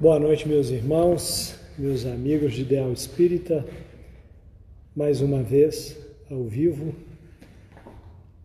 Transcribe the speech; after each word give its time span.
Boa 0.00 0.18
noite, 0.18 0.48
meus 0.48 0.70
irmãos, 0.70 1.54
meus 1.76 2.06
amigos 2.06 2.54
de 2.54 2.62
Ideal 2.62 2.90
Espírita. 2.90 3.66
Mais 4.96 5.20
uma 5.20 5.42
vez, 5.42 5.94
ao 6.30 6.44
vivo, 6.44 6.94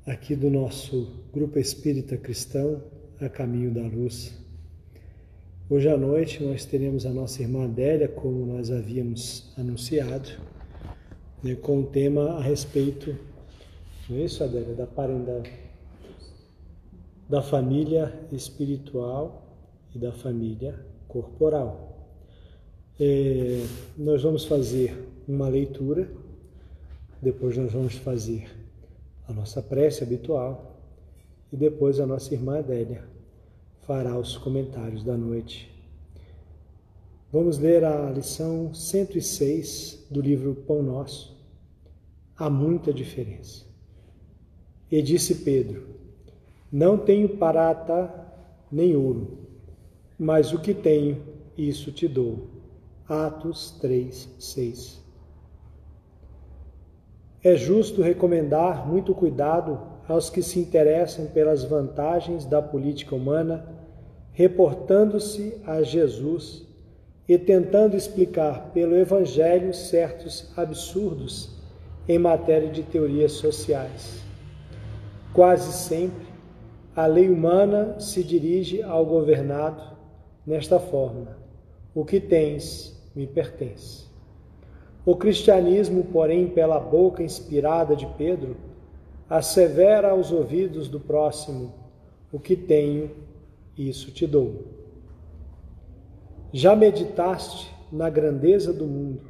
aqui 0.06 0.36
do 0.36 0.50
nosso 0.50 1.24
Grupo 1.34 1.58
Espírita 1.58 2.18
Cristão, 2.18 2.84
A 3.22 3.30
Caminho 3.30 3.74
da 3.74 3.84
Luz. 3.84 4.38
Hoje 5.70 5.88
à 5.88 5.96
noite 5.96 6.44
nós 6.44 6.66
teremos 6.66 7.06
a 7.06 7.12
nossa 7.12 7.42
irmã 7.42 7.64
Adélia, 7.64 8.10
como 8.10 8.46
nós 8.46 8.70
havíamos 8.70 9.54
anunciado, 9.58 10.32
né, 11.42 11.56
com 11.56 11.80
o 11.80 11.86
tema 11.86 12.32
a 12.32 12.42
respeito, 12.42 13.18
não 14.10 14.18
é 14.18 14.26
isso, 14.26 14.44
Adélia, 14.44 14.76
da, 14.76 14.84
da, 14.84 15.44
da 17.30 17.42
família 17.42 18.14
espiritual 18.30 19.58
e 19.96 19.98
da 19.98 20.12
família 20.12 20.94
corporal. 21.16 22.12
É, 23.00 23.66
nós 23.98 24.22
vamos 24.22 24.44
fazer 24.44 25.08
uma 25.26 25.48
leitura, 25.48 26.12
depois 27.22 27.56
nós 27.56 27.72
vamos 27.72 27.96
fazer 27.96 28.54
a 29.26 29.32
nossa 29.32 29.62
prece 29.62 30.04
habitual 30.04 30.78
e 31.54 31.56
depois 31.56 32.02
a 32.02 32.06
nossa 32.06 32.34
irmã 32.34 32.60
Adélia 32.60 33.06
fará 33.84 34.18
os 34.18 34.38
comentários 34.38 35.06
da 35.06 35.16
noite. 35.16 35.72
Vamos 37.32 37.58
ler 37.60 37.86
a 37.86 38.12
lição 38.12 38.74
106 38.74 40.08
do 40.12 40.20
livro 40.20 40.54
Pão 40.68 40.84
Nosso. 40.84 41.34
Há 42.38 42.50
muita 42.50 42.94
diferença. 42.94 43.66
E 44.92 45.02
disse 45.02 45.36
Pedro: 45.36 45.88
Não 46.70 46.98
tenho 46.98 47.38
prata 47.38 48.14
nem 48.70 48.96
ouro 48.98 49.45
mas 50.18 50.54
o 50.54 50.60
que 50.60 50.74
tenho, 50.74 51.22
isso 51.58 51.92
te 51.92 52.08
dou. 52.08 52.48
Atos 53.08 53.72
3, 53.82 54.30
6. 54.40 55.04
É 57.44 57.56
justo 57.56 58.02
recomendar 58.02 58.88
muito 58.88 59.14
cuidado 59.14 59.80
aos 60.08 60.30
que 60.30 60.42
se 60.42 60.60
interessam 60.60 61.28
pelas 61.28 61.64
vantagens 61.64 62.46
da 62.46 62.62
política 62.62 63.16
humana, 63.16 63.66
reportando-se 64.32 65.62
a 65.66 65.82
Jesus 65.84 66.66
e 67.28 67.38
tentando 67.38 67.96
explicar 67.96 68.72
pelo 68.74 68.96
Evangelho 68.96 69.74
certos 69.74 70.52
absurdos 70.56 71.52
em 72.08 72.18
matéria 72.18 72.70
de 72.70 72.84
teorias 72.84 73.34
sociais. 73.34 74.24
Quase 75.34 75.74
sempre, 75.74 76.26
a 76.96 77.06
lei 77.06 77.30
humana 77.30 78.00
se 78.00 78.24
dirige 78.24 78.82
ao 78.82 79.06
governado 79.06 79.95
nesta 80.46 80.80
forma: 80.80 81.38
O 81.94 82.06
que 82.06 82.20
tens 82.20 82.96
me 83.16 83.26
pertence. 83.26 84.06
O 85.06 85.16
cristianismo, 85.16 86.04
porém, 86.06 86.48
pela 86.48 86.80
boca 86.80 87.24
inspirada 87.24 87.96
de 87.96 88.08
Pedro, 88.18 88.58
assevera 89.30 90.10
aos 90.10 90.32
ouvidos 90.32 90.88
do 90.88 91.00
próximo: 91.00 91.74
O 92.32 92.40
que 92.40 92.56
tenho, 92.56 93.12
isso 93.78 94.12
te 94.12 94.26
dou. 94.26 94.64
Já 96.52 96.76
meditaste 96.76 97.74
na 97.92 98.10
grandeza 98.10 98.72
do 98.72 98.86
mundo, 98.86 99.22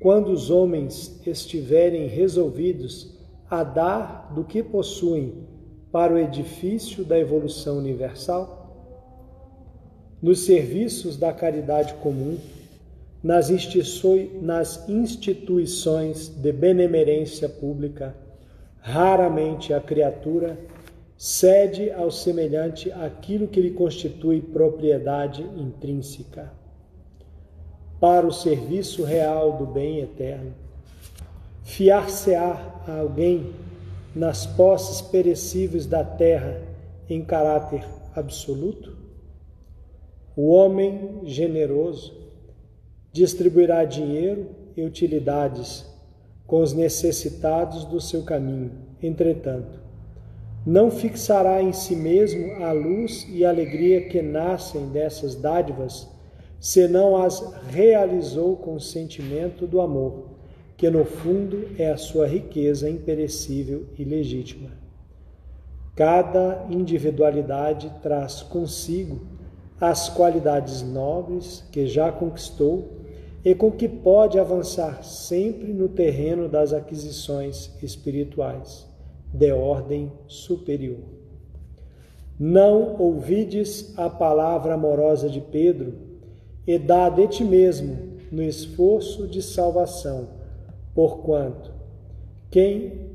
quando 0.00 0.28
os 0.28 0.50
homens 0.50 1.20
estiverem 1.26 2.06
resolvidos 2.06 3.18
a 3.48 3.62
dar 3.62 4.32
do 4.34 4.44
que 4.44 4.62
possuem 4.62 5.46
para 5.92 6.12
o 6.12 6.18
edifício 6.18 7.04
da 7.04 7.18
evolução 7.18 7.78
universal? 7.78 8.59
Nos 10.22 10.40
serviços 10.44 11.16
da 11.16 11.32
caridade 11.32 11.94
comum, 11.94 12.36
nas 13.22 13.50
instituições 14.88 16.28
de 16.28 16.52
benemerência 16.52 17.48
pública, 17.48 18.14
raramente 18.80 19.72
a 19.74 19.80
criatura 19.80 20.58
cede 21.16 21.90
ao 21.90 22.10
semelhante 22.10 22.90
aquilo 22.92 23.46
que 23.46 23.60
lhe 23.60 23.72
constitui 23.72 24.40
propriedade 24.40 25.42
intrínseca. 25.42 26.50
Para 28.00 28.26
o 28.26 28.32
serviço 28.32 29.04
real 29.04 29.58
do 29.58 29.66
bem 29.66 30.00
eterno, 30.00 30.54
fiar-se-á 31.62 32.82
a 32.88 33.00
alguém 33.00 33.52
nas 34.16 34.46
posses 34.46 35.02
perecíveis 35.02 35.84
da 35.84 36.02
terra 36.02 36.62
em 37.08 37.22
caráter 37.22 37.84
absoluto? 38.16 38.99
O 40.36 40.48
homem 40.50 41.20
generoso 41.24 42.16
distribuirá 43.12 43.84
dinheiro 43.84 44.46
e 44.76 44.82
utilidades 44.82 45.84
com 46.46 46.60
os 46.62 46.72
necessitados 46.72 47.84
do 47.84 48.00
seu 48.00 48.22
caminho. 48.22 48.72
Entretanto, 49.02 49.80
não 50.64 50.90
fixará 50.90 51.62
em 51.62 51.72
si 51.72 51.96
mesmo 51.96 52.62
a 52.62 52.70
luz 52.72 53.26
e 53.30 53.44
a 53.44 53.48
alegria 53.48 54.08
que 54.08 54.20
nascem 54.20 54.88
dessas 54.88 55.34
dádivas, 55.34 56.08
senão 56.58 57.16
as 57.16 57.52
realizou 57.68 58.56
com 58.56 58.74
o 58.74 58.80
sentimento 58.80 59.66
do 59.66 59.80
amor, 59.80 60.28
que 60.76 60.90
no 60.90 61.04
fundo 61.04 61.68
é 61.78 61.90
a 61.90 61.96
sua 61.96 62.26
riqueza 62.26 62.88
imperecível 62.88 63.86
e 63.98 64.04
legítima. 64.04 64.70
Cada 65.96 66.66
individualidade 66.70 67.92
traz 68.02 68.42
consigo 68.42 69.29
as 69.80 70.08
qualidades 70.08 70.82
nobres 70.82 71.64
que 71.72 71.86
já 71.86 72.12
conquistou 72.12 73.00
e 73.44 73.54
com 73.54 73.72
que 73.72 73.88
pode 73.88 74.38
avançar 74.38 75.02
sempre 75.02 75.72
no 75.72 75.88
terreno 75.88 76.48
das 76.48 76.72
aquisições 76.72 77.70
espirituais 77.82 78.86
de 79.32 79.50
ordem 79.52 80.12
superior. 80.26 80.98
Não 82.38 82.96
ouvides 83.00 83.96
a 83.98 84.10
palavra 84.10 84.74
amorosa 84.74 85.28
de 85.28 85.40
Pedro 85.40 85.94
e 86.66 86.78
dá 86.78 87.08
de 87.08 87.26
ti 87.28 87.44
mesmo 87.44 88.10
no 88.30 88.42
esforço 88.42 89.26
de 89.26 89.42
salvação, 89.42 90.28
porquanto 90.94 91.72
quem 92.50 93.09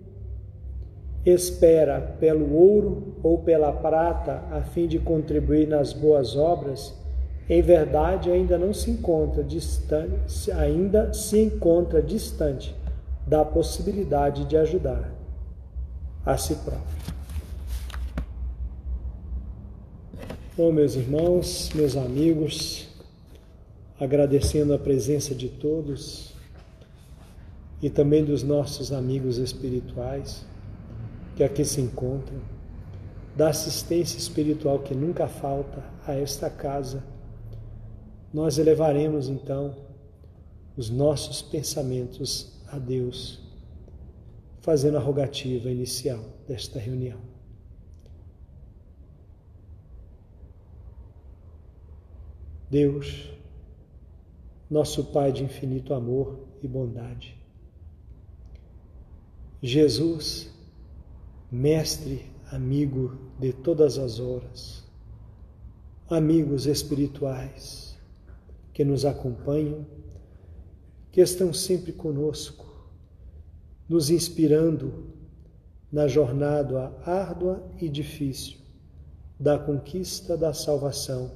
espera 1.25 2.16
pelo 2.19 2.53
ouro 2.53 3.16
ou 3.24 3.40
pela 3.40 3.72
prata 3.72 4.44
a 4.52 4.62
fim 4.62 4.88
de 4.88 5.00
contribuir 5.00 5.68
nas 5.68 5.91
boas 5.91 6.36
obras, 6.36 6.94
em 7.50 7.62
verdade 7.62 8.30
ainda 8.30 8.58
não 8.58 8.74
se 8.74 8.91
encontra 8.91 9.44
distante, 9.44 10.52
ainda 10.52 11.14
se 11.14 11.41
encontra 11.41 12.02
distante 12.02 12.75
da 13.25 13.44
possibilidade 13.44 14.46
de 14.46 14.56
ajudar 14.56 15.12
a 16.24 16.38
si 16.38 16.56
próprio. 16.56 17.16
Bom, 20.56 20.72
meus 20.72 20.96
irmãos, 20.96 21.72
meus 21.74 21.97
amigos, 21.97 22.88
agradecendo 24.00 24.74
a 24.74 24.80
presença 24.80 25.34
de 25.34 25.50
todos 25.50 26.34
e 27.81 27.90
também 27.90 28.24
dos 28.24 28.41
nossos 28.41 28.94
amigos 28.94 29.38
espirituais 29.38 30.46
que 31.35 31.44
aqui 31.44 31.66
se 31.66 31.81
encontram, 31.81 32.40
da 33.35 33.50
assistência 33.50 34.18
espiritual 34.18 34.79
que 34.79 34.96
nunca 34.96 35.28
falta 35.28 35.84
a 36.07 36.13
esta 36.13 36.50
casa, 36.50 37.03
nós 38.34 38.57
elevaremos 38.57 39.28
então 39.28 39.75
os 40.78 40.90
nossos 40.90 41.41
pensamentos 41.41 42.53
a 42.68 42.79
Deus, 42.79 43.41
fazendo 44.62 44.97
a 44.97 45.01
rogativa 45.01 45.69
inicial 45.69 46.23
desta 46.47 46.79
reunião. 46.79 47.19
Deus, 52.70 53.29
nosso 54.70 55.03
Pai 55.05 55.32
de 55.32 55.43
infinito 55.43 55.93
amor 55.93 56.40
e 56.64 56.67
bondade, 56.67 57.37
Jesus, 59.61 60.54
mestre, 61.55 62.29
amigo 62.52 63.17
de 63.40 63.53
todas 63.53 63.97
as 63.97 64.19
horas, 64.19 64.84
amigos 66.09 66.66
espirituais 66.66 67.97
que 68.73 68.84
nos 68.84 69.05
acompanham, 69.05 69.85
que 71.13 71.22
estão 71.22 71.53
sempre 71.53 71.93
conosco, 71.93 72.66
nos 73.87 74.09
inspirando 74.09 75.13
na 75.90 76.09
jornada 76.09 76.93
árdua 77.05 77.66
e 77.79 77.87
difícil 77.87 78.58
da 79.40 79.58
conquista 79.58 80.35
da 80.35 80.53
salvação 80.53 81.31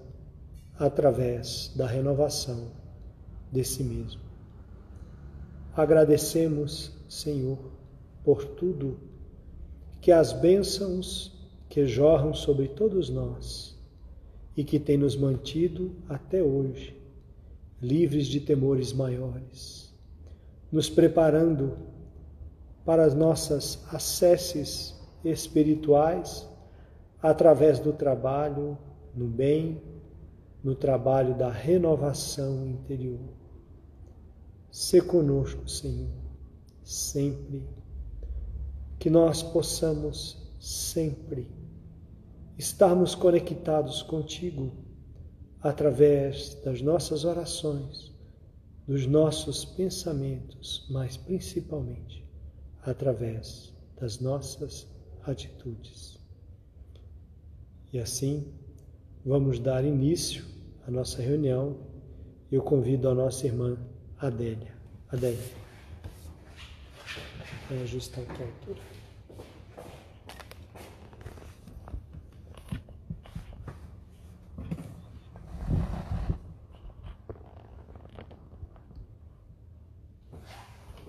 através 0.77 1.71
da 1.77 1.87
renovação 1.87 2.73
de 3.53 3.63
si 3.63 3.83
mesmo. 3.83 4.21
Agradecemos, 5.73 6.91
Senhor, 7.07 7.57
por 8.21 8.43
tudo 8.43 9.08
que 10.01 10.11
as 10.11 10.31
bênçãos 10.33 11.37
que 11.67 11.85
jorram 11.85 12.33
sobre 12.33 12.67
todos 12.67 13.09
nós 13.09 13.77
e 14.55 14.63
que 14.63 14.79
tem 14.79 14.97
nos 14.97 15.15
mantido 15.15 15.95
até 16.07 16.41
hoje 16.41 16.97
livres 17.81 18.27
de 18.27 18.41
temores 18.41 18.91
maiores, 18.91 19.93
nos 20.71 20.89
preparando 20.89 21.77
para 22.85 23.05
as 23.05 23.13
nossas 23.13 23.85
acesses 23.93 24.99
espirituais 25.23 26.47
através 27.21 27.79
do 27.79 27.93
trabalho 27.93 28.77
no 29.15 29.27
bem, 29.27 29.81
no 30.63 30.75
trabalho 30.75 31.35
da 31.35 31.49
renovação 31.49 32.65
interior. 32.67 33.19
Se 34.71 35.01
conosco, 35.01 35.69
Senhor, 35.69 36.09
sempre, 36.83 37.63
que 38.99 39.09
nós 39.09 39.41
possamos 39.41 40.37
sempre 40.59 41.47
estarmos 42.57 43.15
conectados 43.15 44.01
contigo 44.01 44.73
através 45.61 46.55
das 46.65 46.81
nossas 46.81 47.23
orações, 47.23 48.13
dos 48.85 49.07
nossos 49.07 49.63
pensamentos, 49.63 50.85
mas 50.89 51.15
principalmente 51.15 52.25
através 52.83 53.73
das 53.99 54.19
nossas 54.19 54.87
atitudes. 55.23 56.19
E 57.93 57.99
assim, 57.99 58.53
vamos 59.25 59.59
dar 59.59 59.85
início 59.85 60.45
à 60.85 60.91
nossa 60.91 61.21
reunião. 61.21 61.77
Eu 62.51 62.61
convido 62.61 63.09
a 63.09 63.15
nossa 63.15 63.47
irmã 63.47 63.77
Adélia. 64.17 64.73
Adélia. 65.09 65.68
Vai 67.69 67.83
ajustar 67.83 68.23
a 68.23 68.33
tua 68.33 68.45
altura. 68.47 68.79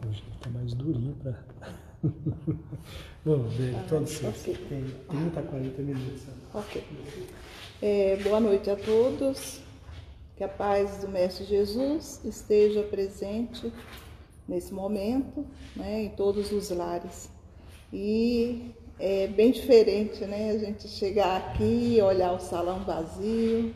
Hoje 0.07 0.23
está 0.35 0.51
mais 0.51 0.75
durinho 0.75 1.17
para. 1.23 1.43
Bom, 3.25 3.47
Adélia, 3.47 3.83
todos 3.89 4.13
vocês. 4.13 4.59
ok. 4.59 4.67
Tem 4.69 4.85
30, 5.09 5.43
40 5.43 5.83
minutos. 5.83 6.23
Ok. 6.53 6.85
É, 7.81 8.17
boa 8.17 8.39
noite 8.39 8.69
a 8.69 8.77
todos. 8.77 9.63
Que 10.37 10.45
a 10.45 10.49
paz 10.49 10.99
do 10.99 11.09
Mestre 11.09 11.47
Jesus 11.47 12.23
esteja 12.23 12.83
presente 12.83 13.73
nesse 14.51 14.75
momento, 14.75 15.47
né, 15.77 16.03
em 16.03 16.09
todos 16.11 16.51
os 16.51 16.71
lares. 16.71 17.31
E 17.93 18.75
é 18.99 19.29
bem 19.29 19.53
diferente, 19.53 20.25
né, 20.25 20.51
a 20.51 20.59
gente 20.59 20.89
chegar 20.89 21.37
aqui 21.37 21.99
olhar 22.03 22.33
o 22.33 22.41
salão 22.41 22.81
vazio, 22.81 23.73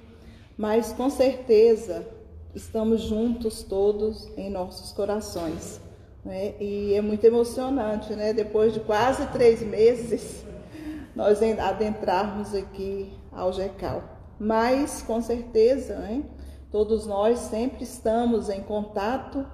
mas 0.59 0.93
com 0.93 1.09
certeza 1.09 2.06
estamos 2.55 3.03
juntos 3.03 3.62
todos 3.62 4.29
em 4.37 4.50
nossos 4.50 4.93
corações. 4.93 5.81
Né? 6.25 6.55
E 6.61 6.94
é 6.94 7.00
muito 7.00 7.25
emocionante, 7.25 8.15
né? 8.15 8.32
Depois 8.32 8.73
de 8.73 8.81
quase 8.81 9.26
três 9.26 9.61
meses, 9.62 10.44
nós 11.15 11.43
adentrarmos 11.43 12.55
aqui 12.55 13.12
ao 13.31 13.53
GECAL. 13.53 14.03
Mas, 14.38 15.03
com 15.03 15.21
certeza, 15.21 15.97
né? 15.99 16.25
todos 16.71 17.06
nós 17.06 17.41
sempre 17.41 17.85
estamos 17.85 18.49
em 18.49 18.62
contato 18.62 19.44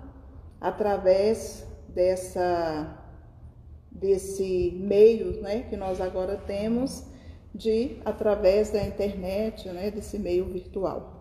através 0.60 1.66
dessa, 1.88 2.98
desse 3.90 4.72
meio 4.80 5.40
né? 5.40 5.62
que 5.62 5.76
nós 5.76 6.00
agora 6.00 6.36
temos, 6.36 7.06
de 7.54 7.96
através 8.04 8.70
da 8.70 8.82
internet, 8.82 9.68
né? 9.70 9.90
desse 9.90 10.18
meio 10.18 10.44
virtual. 10.46 11.20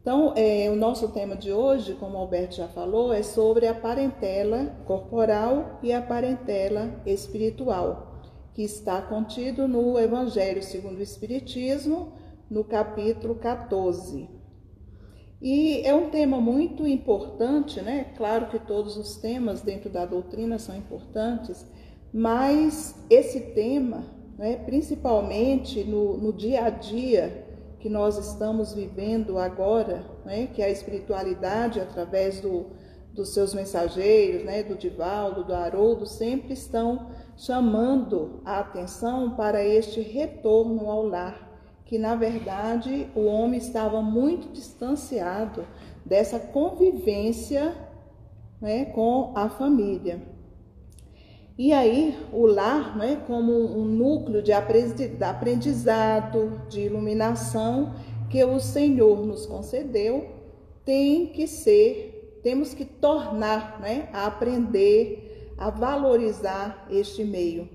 Então, 0.00 0.34
é, 0.36 0.68
o 0.70 0.76
nosso 0.76 1.08
tema 1.08 1.34
de 1.34 1.50
hoje, 1.50 1.94
como 1.94 2.18
o 2.18 2.20
Alberto 2.20 2.56
já 2.56 2.68
falou, 2.68 3.12
é 3.12 3.22
sobre 3.22 3.66
a 3.66 3.72
parentela 3.72 4.66
corporal 4.84 5.78
e 5.82 5.94
a 5.94 6.02
parentela 6.02 7.00
espiritual, 7.06 8.20
que 8.52 8.62
está 8.62 9.00
contido 9.00 9.66
no 9.66 9.98
Evangelho 9.98 10.62
segundo 10.62 10.98
o 10.98 11.02
Espiritismo, 11.02 12.12
no 12.50 12.62
capítulo 12.62 13.36
14. 13.36 14.28
E 15.44 15.82
é 15.86 15.94
um 15.94 16.08
tema 16.08 16.40
muito 16.40 16.86
importante, 16.86 17.78
né? 17.82 18.06
Claro 18.16 18.46
que 18.46 18.58
todos 18.58 18.96
os 18.96 19.18
temas 19.18 19.60
dentro 19.60 19.90
da 19.90 20.06
doutrina 20.06 20.58
são 20.58 20.74
importantes, 20.74 21.70
mas 22.10 22.94
esse 23.10 23.52
tema, 23.52 24.06
né, 24.38 24.56
principalmente 24.64 25.84
no, 25.84 26.16
no 26.16 26.32
dia 26.32 26.64
a 26.64 26.70
dia, 26.70 27.46
que 27.78 27.90
nós 27.90 28.16
estamos 28.16 28.72
vivendo 28.72 29.36
agora, 29.36 30.02
né, 30.24 30.46
que 30.46 30.62
é 30.62 30.64
a 30.64 30.70
espiritualidade 30.70 31.78
através 31.78 32.40
do, 32.40 32.68
dos 33.12 33.34
seus 33.34 33.52
mensageiros, 33.52 34.44
né, 34.44 34.62
do 34.62 34.74
Divaldo, 34.74 35.44
do 35.44 35.54
Haroldo, 35.54 36.06
sempre 36.06 36.54
estão 36.54 37.10
chamando 37.36 38.40
a 38.46 38.60
atenção 38.60 39.36
para 39.36 39.62
este 39.62 40.00
retorno 40.00 40.88
ao 40.88 41.02
lar, 41.02 41.43
que 41.84 41.98
na 41.98 42.14
verdade 42.14 43.08
o 43.14 43.24
homem 43.24 43.58
estava 43.58 44.00
muito 44.00 44.52
distanciado 44.52 45.66
dessa 46.04 46.38
convivência 46.38 47.74
né, 48.60 48.86
com 48.86 49.32
a 49.34 49.48
família. 49.48 50.22
E 51.56 51.72
aí, 51.72 52.18
o 52.32 52.46
lar, 52.46 52.96
né, 52.96 53.22
como 53.26 53.52
um 53.52 53.84
núcleo 53.84 54.42
de 54.42 54.52
aprendizado, 54.52 56.60
de 56.68 56.80
iluminação 56.80 57.94
que 58.28 58.42
o 58.42 58.58
Senhor 58.58 59.24
nos 59.24 59.46
concedeu, 59.46 60.26
tem 60.84 61.28
que 61.28 61.46
ser, 61.46 62.40
temos 62.42 62.74
que 62.74 62.84
tornar 62.84 63.80
né, 63.80 64.08
a 64.12 64.26
aprender, 64.26 65.54
a 65.56 65.70
valorizar 65.70 66.88
este 66.90 67.22
meio. 67.22 67.68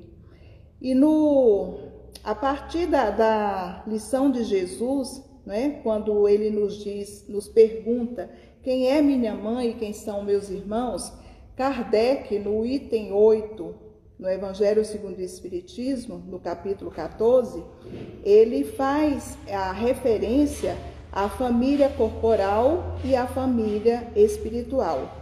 E 0.82 0.94
no, 0.94 1.89
a 2.24 2.36
partir 2.36 2.88
da, 2.88 3.10
da 3.10 3.84
lição 3.88 4.32
de 4.32 4.44
Jesus, 4.44 5.24
né, 5.46 5.80
quando 5.84 6.28
ele 6.28 6.50
nos 6.50 6.84
diz, 6.84 7.26
nos 7.28 7.48
pergunta 7.48 8.30
quem 8.62 8.88
é 8.88 9.02
minha 9.02 9.34
mãe 9.34 9.70
e 9.70 9.74
quem 9.74 9.94
são 9.94 10.24
meus 10.24 10.50
irmãos, 10.50 11.12
Kardec, 11.56 12.38
no 12.40 12.66
item 12.66 13.12
8, 13.12 13.76
no 14.18 14.30
Evangelho 14.30 14.84
segundo 14.84 15.18
o 15.18 15.22
Espiritismo, 15.22 16.18
no 16.18 16.40
capítulo 16.40 16.92
14, 16.92 17.64
ele 18.24 18.64
faz 18.64 19.38
a 19.50 19.72
referência 19.72 20.78
à 21.12 21.30
família 21.30 21.90
corporal 21.90 22.98
e 23.04 23.16
à 23.16 23.26
família 23.26 24.12
espiritual. 24.16 25.19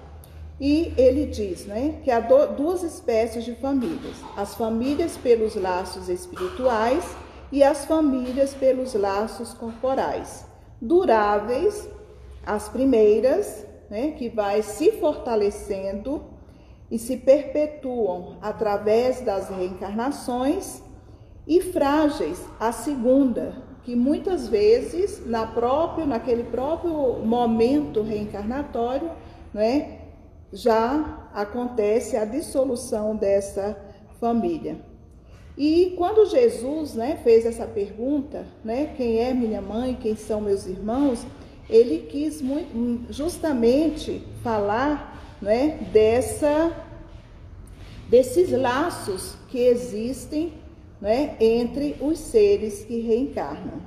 E 0.60 0.94
ele 0.98 1.28
diz 1.28 1.66
né, 1.66 2.00
que 2.04 2.10
há 2.10 2.20
duas 2.20 2.84
espécies 2.84 3.46
de 3.46 3.54
famílias: 3.56 4.16
as 4.36 4.56
famílias 4.56 5.16
pelos 5.18 5.56
laços 5.56 6.10
espirituais 6.10 7.04
e 7.52 7.64
as 7.64 7.86
famílias 7.86 8.54
pelos 8.54 8.94
laços 8.94 9.54
corporais. 9.54 10.46
Duráveis, 10.82 11.88
as 12.46 12.70
primeiras, 12.70 13.66
né, 13.90 14.12
que 14.12 14.30
vai 14.30 14.62
se 14.62 14.92
fortalecendo 14.94 16.24
e 16.90 16.98
se 16.98 17.18
perpetuam 17.18 18.38
através 18.42 19.22
das 19.22 19.50
reencarnações, 19.50 20.82
e 21.46 21.62
frágeis, 21.62 22.44
a 22.60 22.72
segunda, 22.74 23.54
que 23.84 23.96
muitas 23.96 24.50
vezes 24.50 25.26
na 25.26 25.48
próprio, 25.48 26.06
naquele 26.06 26.44
próprio 26.44 27.20
momento 27.26 28.02
reencarnatório, 28.02 29.10
né, 29.54 29.97
já 30.52 31.30
acontece 31.34 32.16
a 32.16 32.26
dissolução 32.26 33.16
dessa 33.16 33.78
família. 34.20 34.78
E 35.58 35.96
quando 35.98 36.30
Jesus 36.30 36.94
né, 36.94 37.20
fez 37.24 37.46
essa 37.46 37.66
pergunta, 37.66 38.46
né, 38.64 38.94
quem 38.96 39.20
é 39.20 39.34
minha 39.34 39.62
mãe, 39.62 39.98
quem 40.00 40.16
são 40.16 40.40
meus 40.40 40.68
irmãos, 40.68 41.26
ele 41.70 42.08
quis 42.10 42.42
muito, 42.42 43.12
justamente 43.12 44.24
falar 44.44 45.36
né, 45.42 45.80
dessa, 45.92 46.72
desses 48.08 48.52
laços 48.52 49.36
que 49.50 49.60
existem 49.60 50.54
né, 51.02 51.36
entre 51.40 51.96
os 52.00 52.20
seres 52.20 52.86
que 52.86 53.00
reencarnam. 53.02 53.82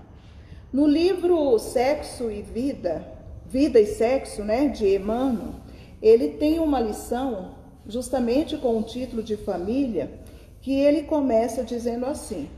No 0.72 0.86
livro 0.86 1.58
Sexo 1.58 2.30
e 2.30 2.42
Vida, 2.42 3.06
Vida 3.46 3.80
e 3.80 3.86
Sexo, 3.86 4.44
né, 4.44 4.68
de 4.68 4.96
Emmanuel, 4.96 5.54
ele 6.02 6.28
tem 6.30 6.58
uma 6.58 6.80
lição, 6.80 7.52
justamente 7.86 8.56
com 8.56 8.78
o 8.78 8.82
título 8.82 9.22
de 9.22 9.36
família, 9.36 10.10
que 10.60 10.72
ele 10.72 11.02
começa 11.02 11.62
dizendo 11.64 12.06
assim: 12.06 12.48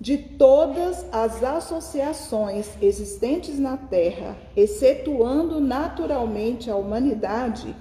de 0.00 0.18
todas 0.18 1.06
as 1.12 1.42
associações 1.42 2.68
existentes 2.82 3.58
na 3.58 3.76
Terra, 3.76 4.36
excetuando 4.56 5.60
naturalmente 5.60 6.70
a 6.70 6.76
humanidade, 6.76 7.74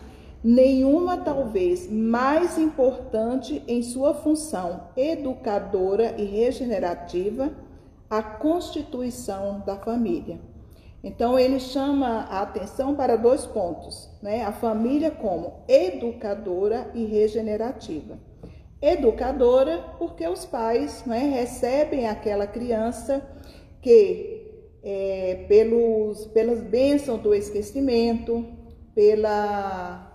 nenhuma 0.43 1.17
talvez 1.17 1.89
mais 1.89 2.57
importante 2.57 3.63
em 3.67 3.81
sua 3.81 4.13
função 4.13 4.87
educadora 4.95 6.15
e 6.17 6.25
regenerativa, 6.25 7.51
a 8.09 8.21
constituição 8.21 9.63
da 9.65 9.75
família. 9.75 10.52
Então 11.03 11.37
ele 11.37 11.59
chama 11.59 12.27
a 12.29 12.41
atenção 12.41 12.95
para 12.95 13.17
dois 13.17 13.45
pontos, 13.45 14.09
né? 14.21 14.43
A 14.45 14.53
família 14.53 15.11
como 15.11 15.63
educadora 15.67 16.89
e 16.93 17.05
regenerativa. 17.05 18.17
Educadora 18.81 19.83
porque 19.97 20.25
os 20.27 20.45
pais 20.45 21.03
né, 21.05 21.19
recebem 21.19 22.07
aquela 22.07 22.47
criança 22.47 23.21
que 23.81 24.43
é, 24.83 25.45
pelos, 25.47 26.25
pelas 26.27 26.61
bênçãos 26.61 27.21
do 27.21 27.33
esquecimento, 27.33 28.45
pela 28.93 30.09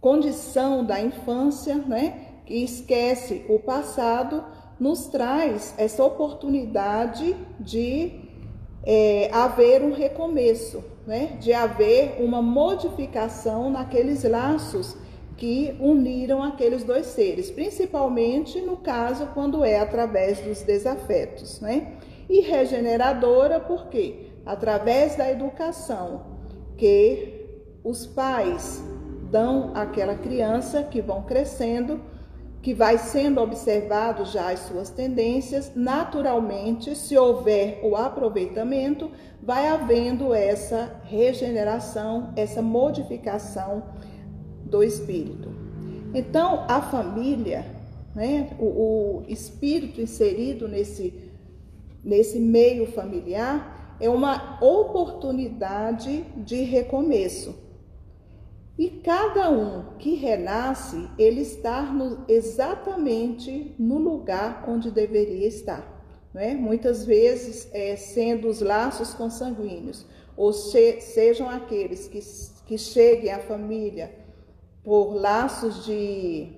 condição 0.00 0.84
da 0.84 1.00
infância, 1.00 1.76
né, 1.76 2.40
que 2.44 2.56
esquece 2.56 3.46
o 3.48 3.58
passado, 3.58 4.44
nos 4.78 5.06
traz 5.06 5.74
essa 5.78 6.04
oportunidade 6.04 7.34
de 7.60 8.21
é, 8.84 9.30
haver 9.32 9.82
um 9.82 9.92
recomeço, 9.92 10.82
né, 11.06 11.36
de 11.40 11.52
haver 11.52 12.16
uma 12.20 12.42
modificação 12.42 13.70
naqueles 13.70 14.24
laços 14.24 14.96
que 15.36 15.76
uniram 15.80 16.42
aqueles 16.42 16.84
dois 16.84 17.06
seres, 17.06 17.50
principalmente 17.50 18.60
no 18.60 18.76
caso 18.76 19.26
quando 19.34 19.64
é 19.64 19.78
através 19.78 20.38
dos 20.40 20.62
desafetos, 20.62 21.60
né? 21.60 21.94
E 22.28 22.40
regeneradora 22.40 23.58
porque 23.58 24.26
através 24.46 25.16
da 25.16 25.30
educação 25.30 26.26
que 26.76 27.40
os 27.82 28.06
pais 28.06 28.82
dão 29.30 29.72
àquela 29.74 30.14
criança 30.14 30.82
que 30.84 31.00
vão 31.00 31.22
crescendo, 31.22 32.00
que 32.62 32.72
vai 32.72 32.96
sendo 32.96 33.40
observado 33.40 34.24
já 34.24 34.52
as 34.52 34.60
suas 34.60 34.88
tendências, 34.88 35.72
naturalmente, 35.74 36.94
se 36.94 37.18
houver 37.18 37.80
o 37.82 37.96
aproveitamento, 37.96 39.10
vai 39.42 39.66
havendo 39.66 40.32
essa 40.32 41.00
regeneração, 41.02 42.32
essa 42.36 42.62
modificação 42.62 43.82
do 44.64 44.84
espírito. 44.84 45.50
Então, 46.14 46.64
a 46.68 46.80
família, 46.80 47.66
né, 48.14 48.50
o, 48.60 48.64
o 48.64 49.22
espírito 49.26 50.00
inserido 50.00 50.68
nesse, 50.68 51.12
nesse 52.04 52.38
meio 52.38 52.86
familiar, 52.92 53.96
é 53.98 54.08
uma 54.08 54.58
oportunidade 54.62 56.24
de 56.36 56.62
recomeço. 56.62 57.61
E 58.82 58.90
cada 58.90 59.48
um 59.48 59.96
que 59.96 60.16
renasce, 60.16 61.08
ele 61.16 61.42
está 61.42 61.82
no, 61.82 62.24
exatamente 62.26 63.76
no 63.78 63.96
lugar 63.96 64.64
onde 64.68 64.90
deveria 64.90 65.46
estar. 65.46 66.04
Né? 66.34 66.54
Muitas 66.54 67.06
vezes, 67.06 67.68
é, 67.72 67.94
sendo 67.94 68.48
os 68.48 68.60
laços 68.60 69.14
consanguíneos, 69.14 70.04
ou 70.36 70.52
se, 70.52 71.00
sejam 71.00 71.48
aqueles 71.48 72.08
que, 72.08 72.18
que 72.66 72.76
cheguem 72.76 73.30
à 73.30 73.38
família 73.38 74.12
por 74.82 75.14
laços 75.14 75.84
de 75.84 76.48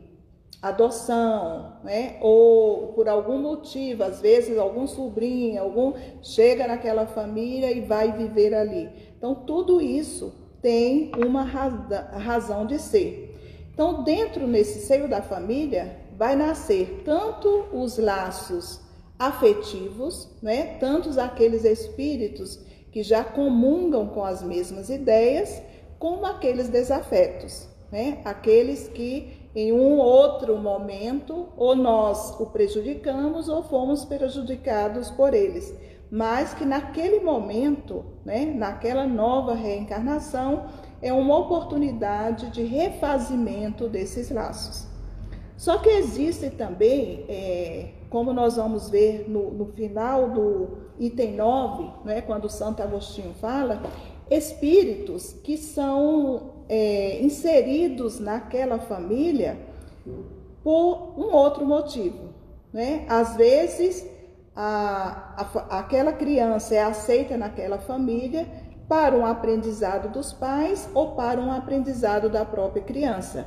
adoção, 0.62 1.76
né? 1.84 2.16
Ou 2.22 2.94
por 2.94 3.06
algum 3.06 3.38
motivo, 3.38 4.02
às 4.02 4.22
vezes 4.22 4.56
algum 4.56 4.86
sobrinho, 4.86 5.60
algum 5.60 5.92
chega 6.22 6.66
naquela 6.66 7.06
família 7.06 7.70
e 7.70 7.82
vai 7.82 8.16
viver 8.16 8.54
ali. 8.54 8.88
Então 9.14 9.34
tudo 9.34 9.78
isso 9.78 10.43
tem 10.64 11.12
uma 11.14 11.42
razão 11.42 12.64
de 12.64 12.78
ser. 12.78 13.38
Então 13.74 14.02
dentro 14.02 14.46
nesse 14.46 14.86
seio 14.86 15.06
da 15.06 15.20
família 15.20 15.94
vai 16.16 16.34
nascer 16.34 17.02
tanto 17.04 17.66
os 17.70 17.98
laços 17.98 18.80
afetivos, 19.18 20.26
né? 20.42 20.78
Tantos 20.80 21.18
aqueles 21.18 21.66
espíritos 21.66 22.58
que 22.90 23.02
já 23.02 23.22
comungam 23.22 24.06
com 24.06 24.24
as 24.24 24.42
mesmas 24.42 24.88
ideias, 24.88 25.60
como 25.98 26.24
aqueles 26.24 26.70
desafetos 26.70 27.68
né? 27.94 28.20
Aqueles 28.24 28.88
que 28.88 29.48
em 29.54 29.72
um 29.72 29.98
outro 29.98 30.56
momento 30.58 31.46
ou 31.56 31.76
nós 31.76 32.34
o 32.40 32.46
prejudicamos 32.46 33.48
ou 33.48 33.62
fomos 33.62 34.04
prejudicados 34.04 35.12
por 35.12 35.32
eles, 35.32 35.72
mas 36.10 36.54
que 36.54 36.64
naquele 36.64 37.20
momento, 37.20 38.04
né, 38.24 38.44
naquela 38.46 39.06
nova 39.06 39.54
reencarnação, 39.54 40.66
é 41.02 41.12
uma 41.12 41.36
oportunidade 41.36 42.50
de 42.50 42.62
refazimento 42.62 43.88
desses 43.88 44.30
laços. 44.30 44.86
Só 45.56 45.78
que 45.78 45.88
existe 45.88 46.50
também, 46.50 47.24
é, 47.28 47.90
como 48.10 48.32
nós 48.32 48.56
vamos 48.56 48.90
ver 48.90 49.28
no, 49.28 49.50
no 49.50 49.66
final 49.66 50.30
do 50.30 50.78
item 50.98 51.36
9, 51.36 51.90
né, 52.04 52.20
quando 52.20 52.48
Santo 52.48 52.82
Agostinho 52.82 53.34
fala, 53.34 53.82
espíritos 54.30 55.32
que 55.44 55.56
são 55.56 56.54
é, 56.68 57.20
inseridos 57.22 58.18
naquela 58.18 58.78
família 58.78 59.58
por 60.62 61.14
um 61.16 61.32
outro 61.34 61.64
motivo. 61.66 62.30
Né? 62.72 63.04
Às 63.08 63.36
vezes, 63.36 64.04
a, 64.56 65.34
a, 65.36 65.78
aquela 65.78 66.12
criança 66.12 66.74
é 66.74 66.82
aceita 66.82 67.36
naquela 67.36 67.78
família 67.78 68.46
para 68.88 69.16
um 69.16 69.24
aprendizado 69.24 70.12
dos 70.12 70.32
pais 70.32 70.88
ou 70.94 71.12
para 71.12 71.40
um 71.40 71.50
aprendizado 71.50 72.28
da 72.28 72.44
própria 72.44 72.82
criança. 72.82 73.46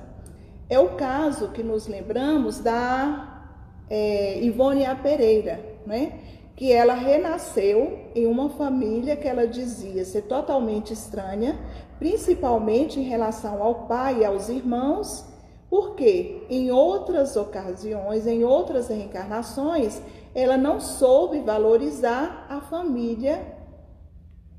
É 0.70 0.80
o 0.80 0.96
caso 0.96 1.50
que 1.50 1.64
nos 1.64 1.88
lembramos 1.88 2.60
da 2.60 3.42
é, 3.90 4.42
Ivônia 4.42 4.94
Pereira, 4.96 5.64
né? 5.86 6.20
que 6.58 6.74
ela 6.74 6.96
renasceu 6.96 8.10
em 8.16 8.26
uma 8.26 8.50
família 8.50 9.16
que 9.16 9.28
ela 9.28 9.48
dizia 9.48 10.04
ser 10.04 10.24
totalmente 10.24 10.92
estranha, 10.92 11.58
principalmente 12.00 13.00
em 13.00 13.04
relação 13.04 13.62
ao 13.62 13.88
pai 13.88 14.22
e 14.22 14.26
aos 14.26 14.50
irmãos, 14.50 15.24
porque 15.70 16.46
em 16.50 16.72
outras 16.72 17.36
ocasiões, 17.36 18.26
em 18.26 18.44
outras 18.44 18.88
reencarnações, 18.88 20.02
ela 20.38 20.56
não 20.56 20.80
soube 20.80 21.40
valorizar 21.40 22.46
a 22.48 22.62
família 22.62 23.58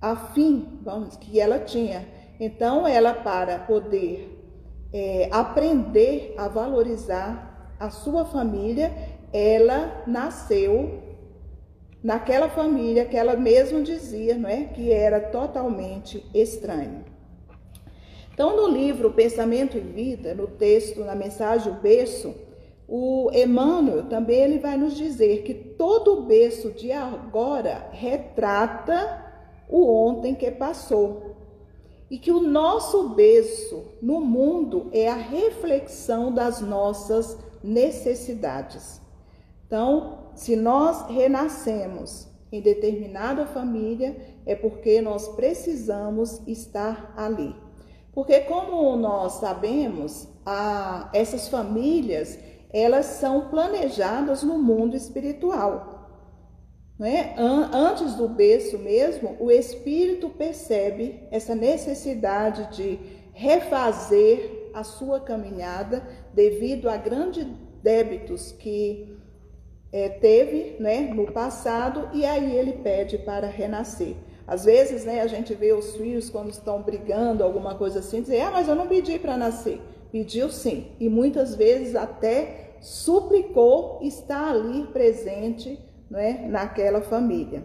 afim, 0.01 0.81
vamos, 0.83 1.15
que 1.15 1.39
ela 1.39 1.61
tinha. 1.61 2.05
Então, 2.41 2.85
ela 2.85 3.15
para 3.15 3.61
poder 3.61 4.45
é, 4.93 5.29
aprender 5.31 6.35
a 6.37 6.49
valorizar 6.49 7.77
a 7.79 7.91
sua 7.91 8.25
família, 8.25 8.93
ela 9.33 10.03
nasceu 10.05 11.01
naquela 12.03 12.49
família 12.49 13.05
que 13.05 13.17
ela 13.17 13.37
mesma 13.37 13.81
dizia, 13.81 14.37
não 14.37 14.51
é, 14.51 14.65
que 14.65 14.91
era 14.91 15.21
totalmente 15.21 16.29
estranha. 16.35 17.05
Então, 18.35 18.57
no 18.57 18.67
livro 18.67 19.13
Pensamento 19.13 19.77
e 19.77 19.81
Vida, 19.81 20.35
no 20.35 20.49
texto, 20.49 21.05
na 21.05 21.15
mensagem 21.15 21.73
O 21.73 21.77
Berço, 21.77 22.48
o 22.89 23.31
Emmanuel 23.35 24.07
também 24.09 24.41
ele 24.41 24.59
vai 24.59 24.79
nos 24.79 24.97
dizer 24.97 25.43
que 25.43 25.53
todo 25.53 26.15
o 26.15 26.23
berço 26.23 26.71
de 26.71 26.91
agora 26.91 27.87
retrata 27.93 29.27
o 29.69 29.87
ontem 29.87 30.35
que 30.35 30.51
passou. 30.51 31.37
E 32.11 32.19
que 32.19 32.33
o 32.33 32.41
nosso 32.41 33.11
berço 33.11 33.85
no 34.01 34.23
mundo 34.23 34.89
é 34.91 35.07
a 35.07 35.15
reflexão 35.15 36.33
das 36.33 36.63
nossas 36.63 37.37
necessidades. 37.63 39.03
Então, 39.67 40.31
se 40.35 40.57
nós 40.57 41.07
renascemos 41.11 42.27
em 42.51 42.63
determinada 42.63 43.45
família, 43.45 44.17
é 44.47 44.55
porque 44.55 45.03
nós 45.03 45.29
precisamos 45.29 46.41
estar 46.47 47.13
ali. 47.15 47.55
Porque 48.13 48.41
como 48.41 48.97
nós 48.97 49.35
sabemos, 49.35 50.27
a, 50.47 51.11
essas 51.13 51.49
famílias, 51.49 52.39
elas 52.73 53.07
são 53.07 53.49
planejadas 53.49 54.43
no 54.43 54.59
mundo 54.59 54.97
espiritual. 54.97 55.99
Né? 56.99 57.35
Antes 57.39 58.15
do 58.15 58.29
berço 58.29 58.79
mesmo, 58.79 59.37
o 59.39 59.51
espírito 59.51 60.29
percebe 60.29 61.23
essa 61.31 61.55
necessidade 61.55 62.77
de 62.77 62.99
refazer 63.33 64.71
a 64.75 64.83
sua 64.83 65.21
caminhada 65.21 66.03
devido 66.35 66.89
a 66.89 66.97
grandes 66.97 67.47
débitos 67.83 68.53
que 68.53 69.17
é, 69.93 70.09
teve 70.09 70.77
né, 70.81 71.13
no 71.15 71.31
passado 71.33 72.11
e 72.13 72.25
aí 72.25 72.57
ele 72.57 72.73
pede 72.73 73.17
para 73.19 73.47
renascer. 73.47 74.17
Às 74.47 74.65
vezes, 74.65 75.05
né, 75.05 75.21
a 75.21 75.27
gente 75.27 75.55
vê 75.55 75.73
os 75.73 75.95
filhos 75.95 76.29
quando 76.31 76.51
estão 76.51 76.83
brigando, 76.83 77.45
alguma 77.45 77.75
coisa 77.75 78.01
assim, 78.01 78.23
dizer, 78.23 78.41
ah, 78.41 78.51
mas 78.51 78.67
eu 78.67 78.75
não 78.75 78.87
pedi 78.87 79.19
para 79.19 79.37
nascer. 79.37 79.81
Pediu 80.11 80.51
sim. 80.51 80.87
E 80.99 81.09
muitas 81.09 81.55
vezes 81.55 81.95
até 81.95 82.77
suplicou 82.81 84.01
estar 84.03 84.51
ali 84.51 84.87
presente 84.87 85.79
né, 86.11 86.47
naquela 86.49 87.01
família. 87.01 87.65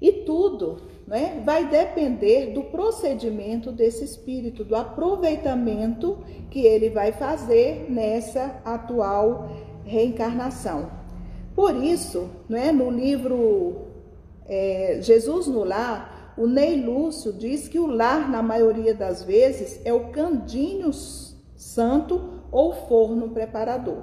E 0.00 0.24
tudo 0.24 0.82
né, 1.06 1.40
vai 1.44 1.68
depender 1.68 2.52
do 2.52 2.64
procedimento 2.64 3.70
desse 3.70 4.04
espírito, 4.04 4.64
do 4.64 4.74
aproveitamento 4.74 6.18
que 6.50 6.60
ele 6.60 6.90
vai 6.90 7.12
fazer 7.12 7.86
nessa 7.88 8.60
atual 8.64 9.48
reencarnação. 9.84 10.90
Por 11.54 11.76
isso, 11.76 12.28
né, 12.48 12.72
no 12.72 12.90
livro 12.90 13.92
é, 14.46 14.98
Jesus 15.00 15.46
no 15.46 15.64
Lar, 15.64 16.11
o 16.36 16.46
Ney 16.46 16.82
Lúcio 16.82 17.32
diz 17.32 17.68
que 17.68 17.78
o 17.78 17.86
lar, 17.86 18.30
na 18.30 18.42
maioria 18.42 18.94
das 18.94 19.22
vezes, 19.22 19.80
é 19.84 19.92
o 19.92 20.10
candinho 20.10 20.90
santo 21.54 22.42
ou 22.50 22.72
forno 22.72 23.30
preparador. 23.30 24.02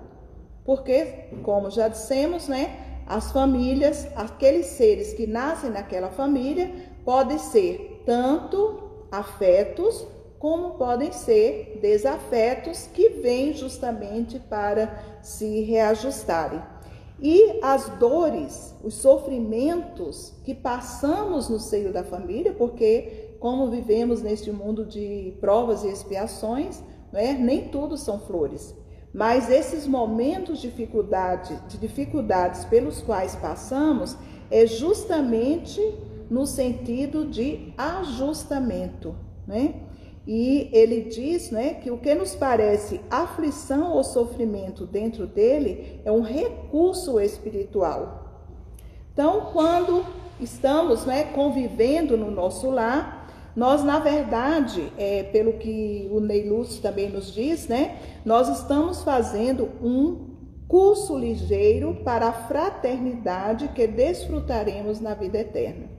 Porque, 0.63 1.29
como 1.43 1.71
já 1.71 1.87
dissemos, 1.87 2.47
né, 2.47 3.03
as 3.07 3.31
famílias, 3.31 4.07
aqueles 4.15 4.67
seres 4.67 5.13
que 5.13 5.25
nascem 5.25 5.71
naquela 5.71 6.09
família, 6.09 6.71
podem 7.03 7.39
ser 7.39 8.03
tanto 8.05 9.07
afetos 9.11 10.07
como 10.37 10.75
podem 10.75 11.11
ser 11.11 11.79
desafetos 11.81 12.87
que 12.93 13.09
vêm 13.09 13.53
justamente 13.53 14.39
para 14.39 15.19
se 15.21 15.61
reajustarem. 15.61 16.61
E 17.21 17.59
as 17.61 17.89
dores, 17.97 18.75
os 18.83 18.95
sofrimentos 18.95 20.33
que 20.43 20.53
passamos 20.53 21.49
no 21.49 21.59
seio 21.59 21.91
da 21.91 22.03
família, 22.03 22.53
porque 22.53 23.35
como 23.39 23.69
vivemos 23.69 24.21
neste 24.21 24.51
mundo 24.51 24.85
de 24.85 25.33
provas 25.39 25.83
e 25.83 25.89
expiações, 25.89 26.81
né, 27.11 27.33
nem 27.33 27.69
tudo 27.69 27.97
são 27.97 28.19
flores. 28.19 28.75
Mas 29.13 29.49
esses 29.49 29.87
momentos 29.87 30.59
de 30.59 30.69
dificuldade, 30.69 31.59
de 31.67 31.77
dificuldades 31.77 32.63
pelos 32.65 33.01
quais 33.01 33.35
passamos 33.35 34.15
é 34.51 34.65
justamente 34.67 35.81
no 36.29 36.45
sentido 36.45 37.25
de 37.25 37.73
ajustamento, 37.77 39.15
né? 39.47 39.88
E 40.31 40.69
ele 40.71 41.01
diz 41.09 41.49
né, 41.49 41.73
que 41.73 41.89
o 41.89 41.97
que 41.97 42.13
nos 42.13 42.35
parece 42.35 43.01
aflição 43.09 43.93
ou 43.93 44.03
sofrimento 44.03 44.85
dentro 44.85 45.25
dele 45.25 45.99
é 46.05 46.11
um 46.11 46.21
recurso 46.21 47.19
espiritual. 47.19 48.45
Então, 49.11 49.49
quando 49.51 50.05
estamos 50.39 51.03
né, 51.03 51.23
convivendo 51.33 52.15
no 52.15 52.29
nosso 52.29 52.69
lar, 52.69 53.27
nós, 53.55 53.83
na 53.83 53.97
verdade, 53.97 54.93
é, 54.99 55.23
pelo 55.23 55.53
que 55.53 56.07
o 56.11 56.19
Ney 56.19 56.47
Lúcio 56.47 56.79
também 56.79 57.09
nos 57.09 57.33
diz, 57.33 57.67
né, 57.67 57.97
nós 58.23 58.49
estamos 58.49 59.01
fazendo 59.01 59.67
um 59.81 60.35
curso 60.67 61.17
ligeiro 61.17 62.01
para 62.05 62.27
a 62.27 62.33
fraternidade 62.33 63.69
que 63.69 63.87
desfrutaremos 63.87 65.01
na 65.01 65.15
vida 65.15 65.39
eterna. 65.39 65.98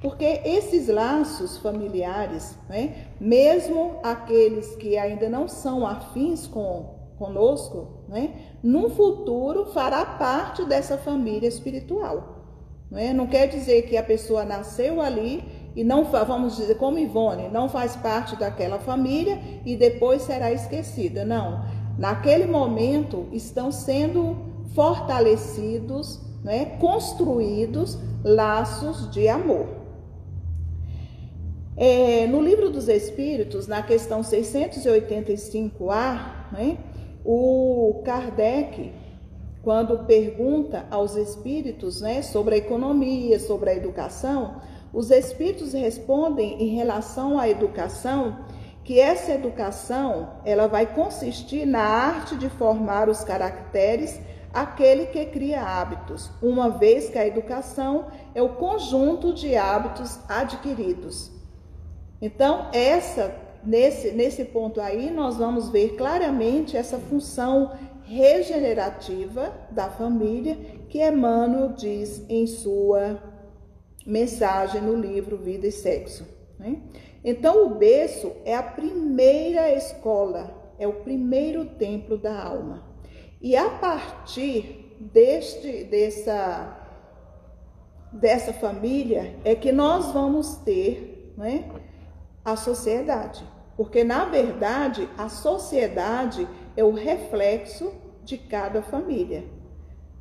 Porque 0.00 0.40
esses 0.44 0.88
laços 0.88 1.58
familiares, 1.58 2.56
né, 2.68 3.08
mesmo 3.20 3.96
aqueles 4.02 4.76
que 4.76 4.96
ainda 4.96 5.28
não 5.28 5.48
são 5.48 5.86
afins 5.86 6.46
com 6.46 6.96
conosco, 7.18 8.04
né, 8.08 8.32
no 8.62 8.90
futuro 8.90 9.66
fará 9.66 10.06
parte 10.06 10.64
dessa 10.64 10.96
família 10.96 11.48
espiritual. 11.48 12.36
Né? 12.90 13.12
Não 13.12 13.26
quer 13.26 13.48
dizer 13.48 13.82
que 13.82 13.96
a 13.96 14.02
pessoa 14.02 14.44
nasceu 14.44 15.00
ali 15.00 15.42
e 15.74 15.84
não, 15.84 16.04
vamos 16.04 16.56
dizer, 16.56 16.76
como 16.76 16.98
Ivone, 16.98 17.48
não 17.48 17.68
faz 17.68 17.96
parte 17.96 18.36
daquela 18.36 18.78
família 18.78 19.38
e 19.64 19.76
depois 19.76 20.22
será 20.22 20.52
esquecida. 20.52 21.24
Não. 21.24 21.64
Naquele 21.98 22.46
momento 22.46 23.26
estão 23.32 23.72
sendo 23.72 24.36
fortalecidos, 24.74 26.20
né, 26.42 26.76
construídos 26.80 27.98
laços 28.24 29.10
de 29.10 29.28
amor. 29.28 29.77
É, 31.80 32.26
no 32.26 32.42
livro 32.42 32.70
dos 32.70 32.88
Espíritos, 32.88 33.68
na 33.68 33.84
questão 33.84 34.20
685A, 34.20 36.50
né, 36.50 36.76
o 37.24 38.02
Kardec, 38.04 38.92
quando 39.62 40.04
pergunta 40.04 40.86
aos 40.90 41.14
espíritos 41.14 42.00
né, 42.00 42.20
sobre 42.22 42.56
a 42.56 42.58
economia, 42.58 43.38
sobre 43.38 43.70
a 43.70 43.76
educação, 43.76 44.60
os 44.92 45.12
espíritos 45.12 45.72
respondem 45.72 46.60
em 46.60 46.74
relação 46.74 47.38
à 47.38 47.48
educação 47.48 48.40
que 48.82 48.98
essa 48.98 49.30
educação 49.30 50.30
ela 50.44 50.66
vai 50.66 50.84
consistir 50.84 51.64
na 51.64 51.82
arte 51.82 52.36
de 52.36 52.50
formar 52.50 53.08
os 53.08 53.22
caracteres 53.22 54.18
aquele 54.52 55.06
que 55.06 55.24
cria 55.26 55.62
hábitos, 55.62 56.28
uma 56.42 56.70
vez 56.70 57.08
que 57.08 57.18
a 57.18 57.26
educação 57.26 58.06
é 58.34 58.42
o 58.42 58.56
conjunto 58.56 59.32
de 59.32 59.54
hábitos 59.54 60.18
adquiridos. 60.28 61.37
Então, 62.20 62.68
essa 62.72 63.34
nesse 63.64 64.12
nesse 64.12 64.44
ponto 64.44 64.80
aí 64.80 65.10
nós 65.10 65.36
vamos 65.36 65.68
ver 65.68 65.96
claramente 65.96 66.76
essa 66.76 66.96
função 66.96 67.72
regenerativa 68.04 69.52
da 69.70 69.90
família 69.90 70.56
que 70.88 71.06
Emmanuel 71.06 71.72
diz 71.72 72.24
em 72.28 72.46
sua 72.46 73.20
mensagem 74.06 74.80
no 74.80 74.94
livro 74.94 75.36
Vida 75.36 75.66
e 75.66 75.72
Sexo. 75.72 76.26
Né? 76.58 76.80
Então, 77.22 77.66
o 77.66 77.74
berço 77.74 78.32
é 78.44 78.56
a 78.56 78.62
primeira 78.62 79.70
escola, 79.74 80.72
é 80.78 80.88
o 80.88 80.94
primeiro 80.94 81.66
templo 81.66 82.16
da 82.16 82.42
alma. 82.42 82.88
E 83.40 83.54
a 83.54 83.68
partir 83.68 84.96
deste, 84.98 85.84
dessa, 85.84 86.76
dessa 88.12 88.52
família 88.54 89.36
é 89.44 89.54
que 89.54 89.70
nós 89.70 90.12
vamos 90.12 90.56
ter 90.56 91.34
né, 91.36 91.70
a 92.52 92.56
sociedade. 92.56 93.44
Porque, 93.76 94.02
na 94.02 94.24
verdade, 94.24 95.08
a 95.16 95.28
sociedade 95.28 96.48
é 96.76 96.82
o 96.82 96.92
reflexo 96.92 97.92
de 98.24 98.36
cada 98.36 98.82
família. 98.82 99.44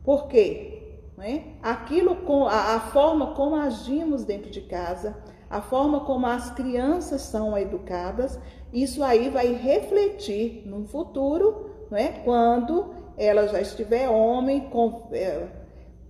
Por 0.04 0.28
quê? 0.28 0.78
Né? 1.18 1.56
Aquilo 1.62 2.18
com 2.18 2.46
a, 2.46 2.76
a 2.76 2.80
forma 2.80 3.34
como 3.34 3.56
agimos 3.56 4.24
dentro 4.24 4.52
de 4.52 4.62
casa, 4.62 5.18
a 5.50 5.62
forma 5.62 6.02
como 6.02 6.28
as 6.28 6.52
crianças 6.52 7.22
são 7.22 7.58
educadas, 7.58 8.40
isso 8.72 9.04
aí 9.04 9.30
vai 9.30 9.54
refletir 9.54 10.62
no 10.66 10.86
futuro, 10.86 11.72
né? 11.90 12.22
quando 12.24 12.94
ela 13.18 13.48
já 13.48 13.60
estiver 13.60 14.08
homem, 14.08 14.70
com, 14.70 15.08
é, 15.12 15.48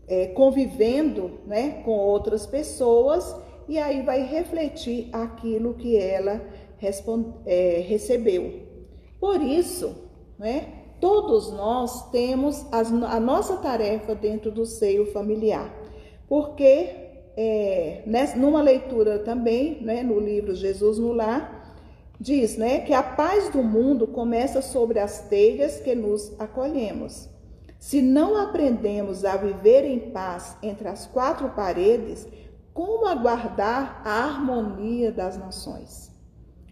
é, 0.07 0.27
convivendo 0.27 1.39
né? 1.45 1.81
com 1.85 1.91
outras 1.91 2.45
pessoas, 2.45 3.35
e 3.67 3.77
aí 3.77 4.01
vai 4.01 4.23
refletir 4.23 5.09
aquilo 5.11 5.73
que 5.73 5.97
ela 5.97 6.41
responde, 6.77 7.33
é, 7.45 7.83
recebeu. 7.87 8.61
Por 9.19 9.41
isso, 9.41 9.95
né? 10.37 10.73
Todos 10.99 11.51
nós 11.51 12.09
temos 12.09 12.65
a 12.71 13.19
nossa 13.19 13.57
tarefa 13.57 14.15
dentro 14.15 14.49
do 14.49 14.65
seio 14.65 15.05
familiar, 15.11 15.71
porque 16.27 16.89
é, 17.37 18.01
numa 18.35 18.63
leitura 18.63 19.19
também, 19.19 19.79
né, 19.81 20.01
no 20.01 20.19
livro 20.19 20.55
Jesus 20.55 20.97
no 20.97 21.11
Lar, 21.11 21.75
diz 22.19 22.57
né, 22.57 22.79
que 22.79 22.93
a 22.93 23.03
paz 23.03 23.49
do 23.49 23.61
mundo 23.61 24.07
começa 24.07 24.59
sobre 24.59 24.97
as 24.97 25.27
telhas 25.27 25.79
que 25.79 25.93
nos 25.93 26.33
acolhemos. 26.39 27.29
Se 27.77 28.01
não 28.01 28.35
aprendemos 28.35 29.23
a 29.23 29.37
viver 29.37 29.85
em 29.85 29.99
paz 29.99 30.57
entre 30.63 30.87
as 30.87 31.05
quatro 31.05 31.49
paredes, 31.49 32.27
como 32.77 33.07
aguardar 33.07 34.03
a 34.05 34.23
harmonia 34.23 35.11
das 35.11 35.35
nações? 35.35 36.11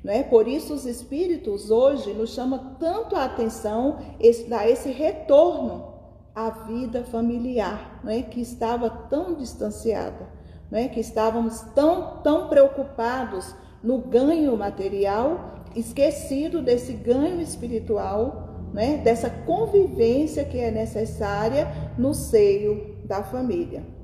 Né? 0.04 0.22
Por 0.22 0.48
isso 0.48 0.72
os 0.76 0.86
espíritos 0.86 1.72
hoje 1.72 2.13
nos 2.13 2.30
chamam 2.30 2.76
tanto 2.80 3.15
a 3.15 3.26
atenção 3.26 3.98
esse, 4.20 4.46
esse 4.68 4.91
retorno 4.91 5.96
à 6.36 6.52
vida 6.52 7.04
familiar, 7.06 8.02
né? 8.04 8.22
que 8.22 8.39
estava 8.39 8.88
tão 8.88 9.34
distanciada, 9.34 10.30
né? 10.70 10.89
que 10.89 11.00
estávamos 11.00 11.62
tão, 11.74 12.18
tão 12.18 12.50
preocupados 12.50 13.56
no 13.82 13.98
ganho 13.98 14.56
material, 14.56 15.63
esquecido 15.76 16.62
desse 16.62 16.94
ganho 16.94 17.41
espiritual, 17.41 18.62
né? 18.72 18.98
dessa 18.98 19.28
convivência 19.28 20.46
que 20.46 20.60
é 20.60 20.70
necessária 20.70 21.68
no 21.98 22.13
seio 22.13 22.96
da 23.06 23.24
família. 23.24 23.94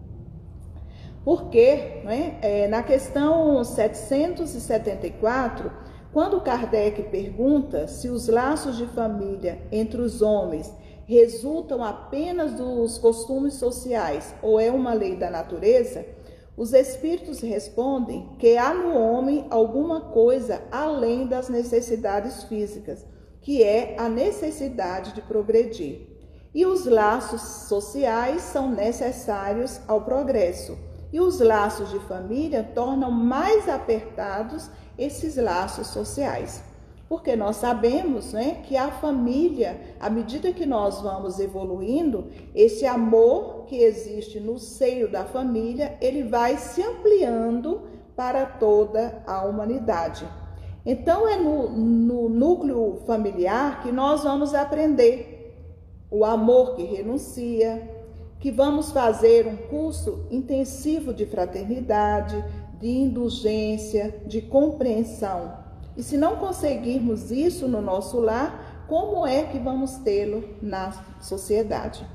Porque 1.23 2.01
né, 2.03 2.39
é, 2.41 2.67
na 2.67 2.81
questão 2.81 3.63
774, 3.63 5.71
quando 6.11 6.41
Kardec 6.41 7.03
pergunta 7.03 7.87
se 7.87 8.09
os 8.09 8.27
laços 8.27 8.75
de 8.75 8.87
família 8.87 9.61
entre 9.71 10.01
os 10.01 10.21
homens 10.21 10.73
resultam 11.05 11.83
apenas 11.83 12.53
dos 12.53 12.97
costumes 12.97 13.55
sociais 13.55 14.33
ou 14.41 14.59
é 14.59 14.71
uma 14.71 14.93
lei 14.93 15.15
da 15.15 15.29
natureza, 15.29 16.05
os 16.57 16.73
espíritos 16.73 17.39
respondem 17.39 18.29
que 18.37 18.57
há 18.57 18.73
no 18.73 18.97
homem 18.97 19.45
alguma 19.49 20.01
coisa 20.01 20.61
além 20.71 21.27
das 21.27 21.49
necessidades 21.49 22.43
físicas, 22.43 23.05
que 23.41 23.63
é 23.63 23.95
a 23.97 24.09
necessidade 24.09 25.13
de 25.13 25.21
progredir. 25.21 26.07
E 26.53 26.65
os 26.65 26.85
laços 26.85 27.41
sociais 27.41 28.41
são 28.41 28.69
necessários 28.69 29.79
ao 29.87 30.01
progresso. 30.01 30.77
E 31.11 31.19
os 31.19 31.39
laços 31.39 31.89
de 31.89 31.99
família 31.99 32.63
tornam 32.63 33.11
mais 33.11 33.67
apertados 33.67 34.69
esses 34.97 35.35
laços 35.35 35.87
sociais. 35.87 36.63
Porque 37.09 37.35
nós 37.35 37.57
sabemos 37.57 38.31
né, 38.31 38.61
que 38.63 38.77
a 38.77 38.89
família, 38.89 39.81
à 39.99 40.09
medida 40.09 40.53
que 40.53 40.65
nós 40.65 41.01
vamos 41.01 41.39
evoluindo, 41.39 42.29
esse 42.55 42.85
amor 42.85 43.65
que 43.65 43.75
existe 43.75 44.39
no 44.39 44.57
seio 44.57 45.11
da 45.11 45.25
família, 45.25 45.97
ele 45.99 46.23
vai 46.23 46.55
se 46.57 46.81
ampliando 46.81 47.81
para 48.15 48.45
toda 48.45 49.21
a 49.27 49.43
humanidade. 49.43 50.25
Então 50.85 51.27
é 51.27 51.35
no, 51.35 51.69
no 51.69 52.29
núcleo 52.29 53.01
familiar 53.05 53.83
que 53.83 53.91
nós 53.91 54.23
vamos 54.23 54.53
aprender 54.53 55.31
o 56.09 56.25
amor 56.25 56.75
que 56.75 56.83
renuncia, 56.83 58.00
que 58.41 58.51
vamos 58.51 58.91
fazer 58.91 59.47
um 59.47 59.55
curso 59.55 60.25
intensivo 60.29 61.13
de 61.13 61.25
fraternidade, 61.25 62.43
de 62.81 62.89
indulgência, 62.89 64.21
de 64.27 64.41
compreensão 64.41 65.61
e 65.95 66.03
se 66.03 66.17
não 66.17 66.37
conseguirmos 66.37 67.31
isso 67.31 67.67
no 67.67 67.81
nosso 67.81 68.19
lar, 68.19 68.85
como 68.87 69.25
é 69.25 69.43
que 69.43 69.59
vamos 69.59 69.95
tê-lo 69.97 70.43
na 70.61 70.91
sociedade? 71.19 72.05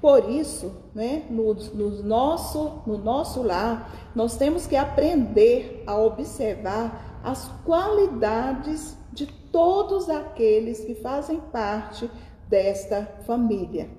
Por 0.00 0.30
isso, 0.30 0.72
né, 0.94 1.24
no, 1.28 1.54
no, 1.54 2.02
nosso, 2.02 2.82
no 2.86 2.96
nosso 2.98 3.42
lar, 3.42 4.10
nós 4.14 4.36
temos 4.36 4.66
que 4.66 4.76
aprender 4.76 5.82
a 5.86 5.98
observar 5.98 7.20
as 7.22 7.48
qualidades 7.64 8.96
de 9.12 9.26
todos 9.26 10.08
aqueles 10.08 10.80
que 10.80 10.94
fazem 10.94 11.40
parte 11.40 12.08
desta 12.48 13.20
família. 13.26 13.90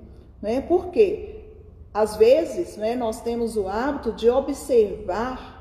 Né? 0.41 0.61
Porque, 0.61 1.38
às 1.93 2.15
vezes, 2.15 2.77
né, 2.77 2.95
nós 2.95 3.21
temos 3.21 3.57
o 3.57 3.67
hábito 3.67 4.11
de 4.11 4.29
observar 4.29 5.59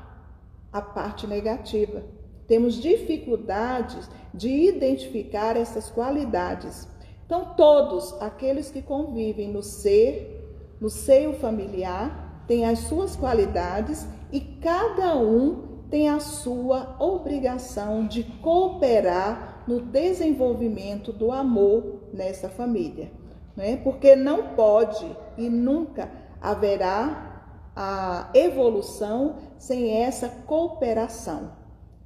a 0.71 0.81
parte 0.81 1.25
negativa. 1.25 2.03
Temos 2.47 2.75
dificuldades 2.75 4.09
de 4.33 4.49
identificar 4.49 5.57
essas 5.57 5.89
qualidades. 5.89 6.87
Então, 7.25 7.53
todos 7.55 8.19
aqueles 8.21 8.69
que 8.69 8.81
convivem 8.81 9.49
no 9.49 9.63
ser, 9.63 10.75
no 10.79 10.89
seio 10.89 11.33
familiar, 11.33 12.43
têm 12.47 12.65
as 12.65 12.79
suas 12.79 13.15
qualidades 13.15 14.07
e 14.31 14.39
cada 14.39 15.15
um 15.15 15.83
tem 15.89 16.09
a 16.09 16.19
sua 16.19 16.95
obrigação 16.99 18.07
de 18.07 18.23
cooperar 18.23 19.63
no 19.67 19.79
desenvolvimento 19.79 21.11
do 21.11 21.31
amor 21.31 22.09
nessa 22.13 22.49
família. 22.49 23.11
Né? 23.59 23.75
Porque 23.75 24.15
não 24.15 24.55
pode 24.55 25.05
e 25.37 25.49
nunca 25.49 26.09
haverá 26.39 27.73
a 27.75 28.29
evolução 28.33 29.35
sem 29.57 30.01
essa 30.01 30.29
cooperação. 30.29 31.51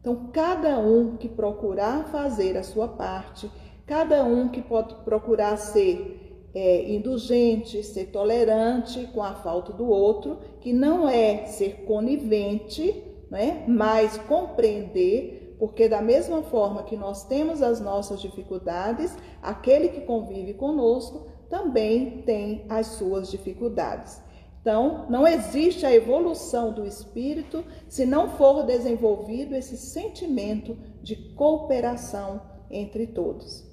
Então, 0.01 0.31
cada 0.33 0.79
um 0.79 1.15
que 1.15 1.29
procurar 1.29 2.07
fazer 2.07 2.57
a 2.57 2.63
sua 2.63 2.87
parte, 2.87 3.51
cada 3.85 4.23
um 4.23 4.47
que 4.47 4.63
pode 4.63 4.95
procurar 5.05 5.55
ser 5.57 6.49
é, 6.55 6.91
indulgente, 6.91 7.83
ser 7.83 8.05
tolerante 8.05 9.07
com 9.13 9.21
a 9.21 9.35
falta 9.35 9.71
do 9.71 9.87
outro, 9.87 10.39
que 10.59 10.73
não 10.73 11.07
é 11.07 11.45
ser 11.45 11.85
conivente, 11.85 13.03
né, 13.29 13.63
mas 13.67 14.17
compreender, 14.17 15.55
porque 15.59 15.87
da 15.87 16.01
mesma 16.01 16.41
forma 16.41 16.81
que 16.81 16.97
nós 16.97 17.27
temos 17.27 17.61
as 17.61 17.79
nossas 17.79 18.19
dificuldades, 18.19 19.15
aquele 19.39 19.89
que 19.89 20.01
convive 20.01 20.55
conosco 20.55 21.31
também 21.53 22.23
tem 22.23 22.65
as 22.67 22.87
suas 22.87 23.29
dificuldades. 23.29 24.19
Então, 24.59 25.05
não 25.07 25.27
existe 25.27 25.85
a 25.85 25.93
evolução 25.93 26.73
do 26.73 26.83
espírito 26.83 27.63
se 27.87 28.07
não 28.07 28.27
for 28.29 28.63
desenvolvido 28.63 29.53
esse 29.53 29.77
sentimento 29.77 30.75
de 31.03 31.15
cooperação 31.35 32.41
entre 32.71 33.05
todos. 33.05 33.63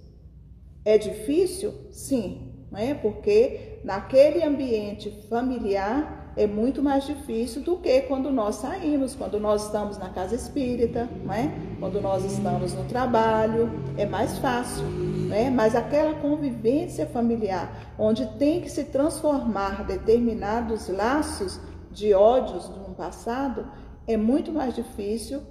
É 0.84 0.98
difícil? 0.98 1.72
Sim, 1.90 2.66
né? 2.70 2.92
porque 2.92 3.80
naquele 3.82 4.44
ambiente 4.44 5.10
familiar 5.30 6.19
é 6.40 6.46
muito 6.46 6.82
mais 6.82 7.04
difícil 7.04 7.60
do 7.60 7.76
que 7.76 8.00
quando 8.00 8.30
nós 8.30 8.56
saímos, 8.56 9.14
quando 9.14 9.38
nós 9.38 9.66
estamos 9.66 9.98
na 9.98 10.08
casa 10.08 10.34
espírita, 10.34 11.06
né? 11.22 11.52
quando 11.78 12.00
nós 12.00 12.24
estamos 12.24 12.72
no 12.72 12.84
trabalho, 12.84 13.70
é 13.98 14.06
mais 14.06 14.38
fácil. 14.38 14.86
Né? 14.86 15.50
Mas 15.50 15.76
aquela 15.76 16.14
convivência 16.14 17.06
familiar, 17.06 17.92
onde 17.98 18.24
tem 18.38 18.62
que 18.62 18.70
se 18.70 18.84
transformar 18.84 19.84
determinados 19.84 20.88
laços 20.88 21.60
de 21.92 22.14
ódios 22.14 22.70
do 22.70 22.94
passado, 22.94 23.66
é 24.06 24.16
muito 24.16 24.50
mais 24.50 24.74
difícil 24.74 25.42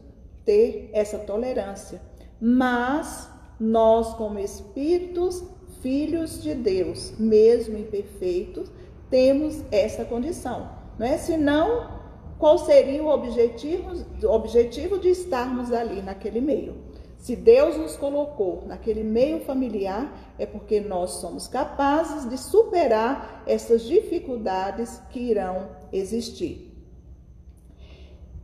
ter 0.44 0.90
essa 0.92 1.20
tolerância. 1.20 2.02
Mas 2.42 3.30
nós, 3.60 4.16
como 4.16 4.40
espíritos, 4.40 5.44
filhos 5.84 6.42
de 6.42 6.56
Deus, 6.56 7.14
mesmo 7.20 7.78
imperfeitos, 7.78 8.72
temos 9.08 9.64
essa 9.72 10.04
condição. 10.04 10.79
Não 11.00 11.08
é? 11.08 11.18
Senão, 11.18 11.90
qual 12.38 12.58
seria 12.58 13.02
o 13.02 13.08
objetivo, 13.08 14.06
objetivo 14.28 15.00
de 15.00 15.08
estarmos 15.08 15.72
ali 15.72 16.02
naquele 16.02 16.42
meio? 16.42 16.90
Se 17.18 17.36
Deus 17.36 17.78
nos 17.78 17.96
colocou 17.96 18.64
naquele 18.66 19.04
meio 19.04 19.42
familiar, 19.42 20.14
é 20.38 20.46
porque 20.46 20.80
nós 20.80 21.12
somos 21.12 21.48
capazes 21.48 22.30
de 22.30 22.38
superar 22.38 23.44
essas 23.48 23.84
dificuldades 23.84 25.02
que 25.10 25.20
irão 25.20 25.70
existir. 25.92 26.70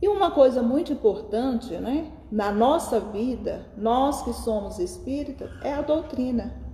E 0.00 0.08
uma 0.08 0.30
coisa 0.30 0.62
muito 0.62 0.92
importante, 0.92 1.74
né? 1.74 2.12
Na 2.30 2.52
nossa 2.52 3.00
vida, 3.00 3.66
nós 3.76 4.22
que 4.22 4.32
somos 4.32 4.78
espíritas, 4.78 5.50
é 5.62 5.72
a 5.72 5.80
doutrina. 5.80 6.65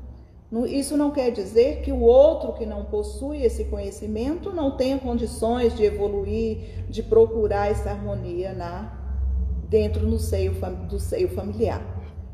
Isso 0.67 0.99
não 0.99 1.11
quer 1.11 1.31
dizer 1.31 1.81
que 1.81 1.91
o 1.91 2.03
outro 2.03 2.53
que 2.53 2.67
não 2.67 2.85
possui 2.85 3.43
esse 3.43 3.65
conhecimento 3.65 4.53
não 4.53 4.77
tenha 4.77 4.99
condições 4.99 5.75
de 5.75 5.83
evoluir, 5.83 6.85
de 6.91 7.03
procurar 7.03 7.71
essa 7.71 7.91
harmonia 7.91 8.53
na 8.53 8.99
dentro 9.69 10.07
no 10.07 10.19
seio 10.19 10.53
do 10.87 10.99
seio 10.99 11.31
familiar. 11.31 11.81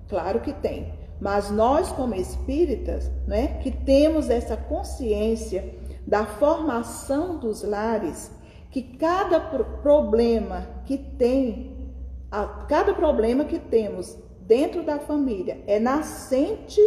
Claro 0.09 0.41
que 0.41 0.53
tem, 0.53 0.93
mas 1.21 1.49
nós 1.49 1.93
como 1.93 2.13
espíritas, 2.17 3.09
né, 3.25 3.59
que 3.63 3.71
temos 3.71 4.29
essa 4.29 4.57
consciência 4.57 5.73
da 6.05 6.27
formação 6.27 7.39
dos 7.39 7.63
lares, 7.63 8.33
que 8.73 8.83
cada 8.83 9.39
problema 9.39 10.67
que 10.85 10.99
tem, 10.99 11.95
a, 12.29 12.45
cada 12.69 12.93
problema 12.93 13.45
que 13.45 13.61
temos 13.61 14.19
dentro 14.41 14.83
da 14.83 14.99
família 14.99 15.63
é 15.69 15.79
nascente 15.79 16.81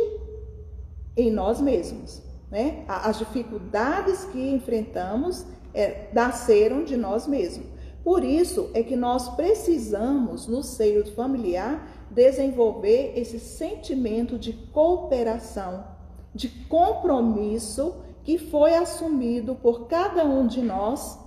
em 1.15 1.32
nós 1.32 1.60
mesmos. 1.62 2.21
Né? 2.50 2.84
As 2.88 3.17
dificuldades 3.17 4.26
que 4.26 4.50
enfrentamos 4.50 5.45
é, 5.74 6.10
nasceram 6.13 6.84
de 6.84 6.97
nós 6.97 7.28
mesmos. 7.28 7.67
Por 8.04 8.24
isso 8.24 8.69
é 8.74 8.82
que 8.82 8.95
nós 8.95 9.30
precisamos, 9.36 10.47
no 10.47 10.63
seio 10.63 11.06
familiar, 11.13 11.88
desenvolver 12.10 13.13
esse 13.15 13.39
sentimento 13.39 14.38
de 14.39 14.54
cooperação, 14.54 15.86
de 16.34 16.50
compromisso 16.50 17.95
que 18.24 18.38
foi 18.38 18.76
assumido 18.76 19.56
por 19.56 19.88
cada 19.88 20.26
um 20.26 20.47
de 20.47 20.62
nós 20.62 21.19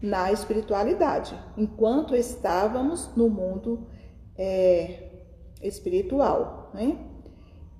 na 0.00 0.32
espiritualidade, 0.32 1.38
enquanto 1.56 2.14
estávamos 2.14 3.10
no 3.16 3.28
mundo 3.28 3.86
é, 4.36 5.10
espiritual. 5.62 6.70
Né? 6.72 6.96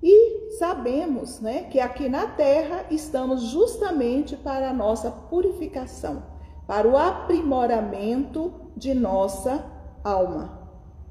E 0.01 0.51
sabemos 0.57 1.41
né, 1.41 1.63
que 1.63 1.79
aqui 1.79 2.07
na 2.07 2.27
Terra 2.27 2.85
estamos 2.89 3.43
justamente 3.43 4.35
para 4.37 4.69
a 4.69 4.73
nossa 4.73 5.11
purificação, 5.11 6.23
para 6.65 6.87
o 6.87 6.97
aprimoramento 6.97 8.53
de 8.77 8.93
nossa 8.93 9.65
alma. 10.03 10.59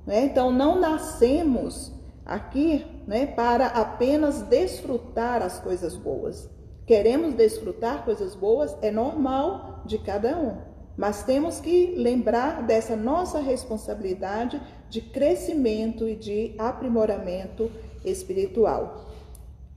Né? 0.07 0.25
Então, 0.25 0.51
não 0.51 0.81
nascemos 0.81 1.93
aqui 2.25 2.87
né, 3.07 3.27
para 3.27 3.67
apenas 3.67 4.43
desfrutar 4.43 5.43
as 5.43 5.59
coisas 5.61 5.95
boas. 5.95 6.49
Queremos 6.87 7.35
desfrutar 7.35 8.05
coisas 8.05 8.35
boas, 8.35 8.75
é 8.81 8.91
normal 8.91 9.83
de 9.85 9.99
cada 9.99 10.39
um, 10.39 10.57
mas 10.97 11.23
temos 11.23 11.61
que 11.61 11.95
lembrar 11.97 12.63
dessa 12.63 12.97
nossa 12.97 13.39
responsabilidade 13.41 14.61
de 14.89 15.03
crescimento 15.03 16.09
e 16.09 16.17
de 16.17 16.55
aprimoramento 16.57 17.71
espiritual. 18.11 19.07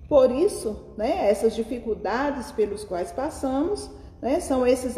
Por 0.07 0.29
isso, 0.31 0.93
né, 0.97 1.29
essas 1.29 1.55
dificuldades 1.55 2.51
pelos 2.51 2.83
quais 2.83 3.11
passamos, 3.11 3.89
né, 4.21 4.39
são 4.39 4.67
esses 4.67 4.95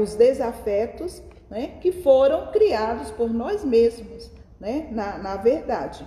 os 0.00 0.14
desafetos 0.14 1.20
né, 1.50 1.78
que 1.80 1.90
foram 1.90 2.52
criados 2.52 3.10
por 3.10 3.28
nós 3.28 3.64
mesmos, 3.64 4.30
né, 4.60 4.88
na, 4.92 5.18
na 5.18 5.36
verdade. 5.36 6.06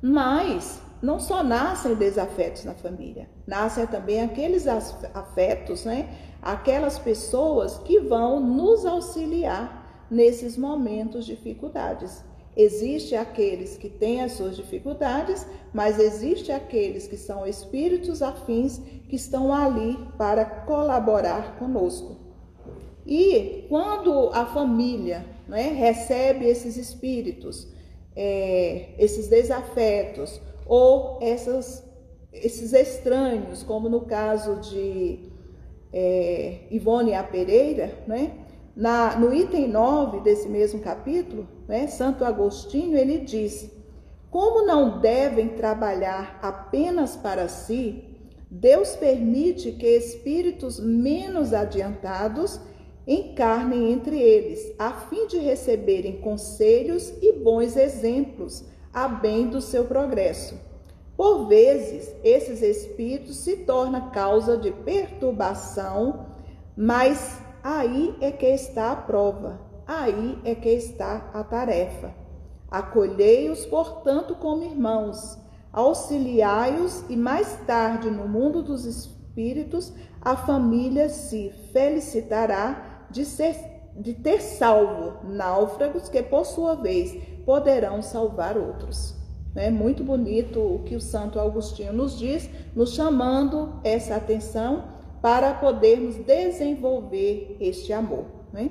Mas 0.00 0.80
não 1.02 1.20
só 1.20 1.42
nascem 1.42 1.94
desafetos 1.94 2.64
na 2.64 2.74
família, 2.74 3.28
nascem 3.46 3.86
também 3.86 4.22
aqueles 4.22 4.66
afetos, 4.66 5.84
né, 5.84 6.08
aquelas 6.40 6.98
pessoas 6.98 7.78
que 7.78 8.00
vão 8.00 8.40
nos 8.40 8.86
auxiliar 8.86 10.06
nesses 10.10 10.56
momentos 10.56 11.26
de 11.26 11.36
dificuldades. 11.36 12.24
Existe 12.56 13.14
aqueles 13.14 13.76
que 13.76 13.90
têm 13.90 14.22
as 14.22 14.32
suas 14.32 14.56
dificuldades, 14.56 15.46
mas 15.74 15.98
existe 15.98 16.50
aqueles 16.50 17.06
que 17.06 17.16
são 17.18 17.46
espíritos 17.46 18.22
afins 18.22 18.78
que 19.08 19.16
estão 19.16 19.52
ali 19.52 19.98
para 20.16 20.44
colaborar 20.44 21.58
conosco. 21.58 22.16
E 23.06 23.66
quando 23.68 24.30
a 24.32 24.46
família 24.46 25.26
né, 25.46 25.68
recebe 25.68 26.46
esses 26.46 26.78
espíritos, 26.78 27.68
é, 28.16 28.94
esses 28.98 29.28
desafetos 29.28 30.40
ou 30.64 31.18
essas, 31.20 31.84
esses 32.32 32.72
estranhos, 32.72 33.62
como 33.62 33.90
no 33.90 34.00
caso 34.00 34.56
de 34.60 35.30
é, 35.92 36.60
Ivone 36.70 37.14
A. 37.14 37.22
Pereira, 37.22 38.02
né, 38.06 38.45
na, 38.76 39.16
no 39.16 39.32
item 39.32 39.68
9 39.68 40.20
desse 40.20 40.46
mesmo 40.50 40.80
capítulo, 40.80 41.48
né, 41.66 41.86
Santo 41.86 42.26
Agostinho, 42.26 42.98
ele 42.98 43.20
diz: 43.20 43.70
Como 44.30 44.66
não 44.66 45.00
devem 45.00 45.48
trabalhar 45.48 46.38
apenas 46.42 47.16
para 47.16 47.48
si, 47.48 48.04
Deus 48.50 48.94
permite 48.94 49.72
que 49.72 49.86
espíritos 49.86 50.78
menos 50.78 51.54
adiantados 51.54 52.60
encarnem 53.06 53.92
entre 53.92 54.20
eles, 54.20 54.74
a 54.78 54.92
fim 54.92 55.26
de 55.26 55.38
receberem 55.38 56.20
conselhos 56.20 57.14
e 57.22 57.32
bons 57.32 57.76
exemplos 57.76 58.62
a 58.92 59.08
bem 59.08 59.48
do 59.48 59.62
seu 59.62 59.84
progresso. 59.84 60.54
Por 61.16 61.46
vezes, 61.46 62.14
esses 62.22 62.60
espíritos 62.60 63.36
se 63.36 63.58
tornam 63.58 64.10
causa 64.10 64.58
de 64.58 64.70
perturbação, 64.70 66.26
mas 66.76 67.45
aí 67.66 68.16
é 68.20 68.30
que 68.30 68.46
está 68.46 68.92
a 68.92 68.96
prova, 68.96 69.58
aí 69.84 70.38
é 70.44 70.54
que 70.54 70.68
está 70.68 71.30
a 71.34 71.42
tarefa. 71.42 72.14
Acolhei-os, 72.70 73.66
portanto, 73.66 74.36
como 74.36 74.62
irmãos, 74.62 75.36
auxiliai-os 75.72 77.04
e 77.08 77.16
mais 77.16 77.58
tarde, 77.66 78.08
no 78.08 78.28
mundo 78.28 78.62
dos 78.62 78.84
espíritos, 78.84 79.92
a 80.20 80.36
família 80.36 81.08
se 81.08 81.52
felicitará 81.72 83.06
de, 83.10 83.24
ser, 83.24 83.56
de 83.96 84.14
ter 84.14 84.40
salvo 84.40 85.26
náufragos 85.26 86.08
que, 86.08 86.22
por 86.22 86.46
sua 86.46 86.76
vez, 86.76 87.20
poderão 87.44 88.00
salvar 88.00 88.56
outros. 88.56 89.16
É 89.56 89.72
muito 89.72 90.04
bonito 90.04 90.60
o 90.60 90.84
que 90.84 90.94
o 90.94 91.00
Santo 91.00 91.40
Agostinho 91.40 91.92
nos 91.92 92.16
diz, 92.16 92.48
nos 92.76 92.94
chamando 92.94 93.80
essa 93.82 94.14
atenção 94.14 94.95
para 95.26 95.54
podermos 95.54 96.14
desenvolver 96.18 97.56
este 97.58 97.92
amor. 97.92 98.26
Né? 98.52 98.70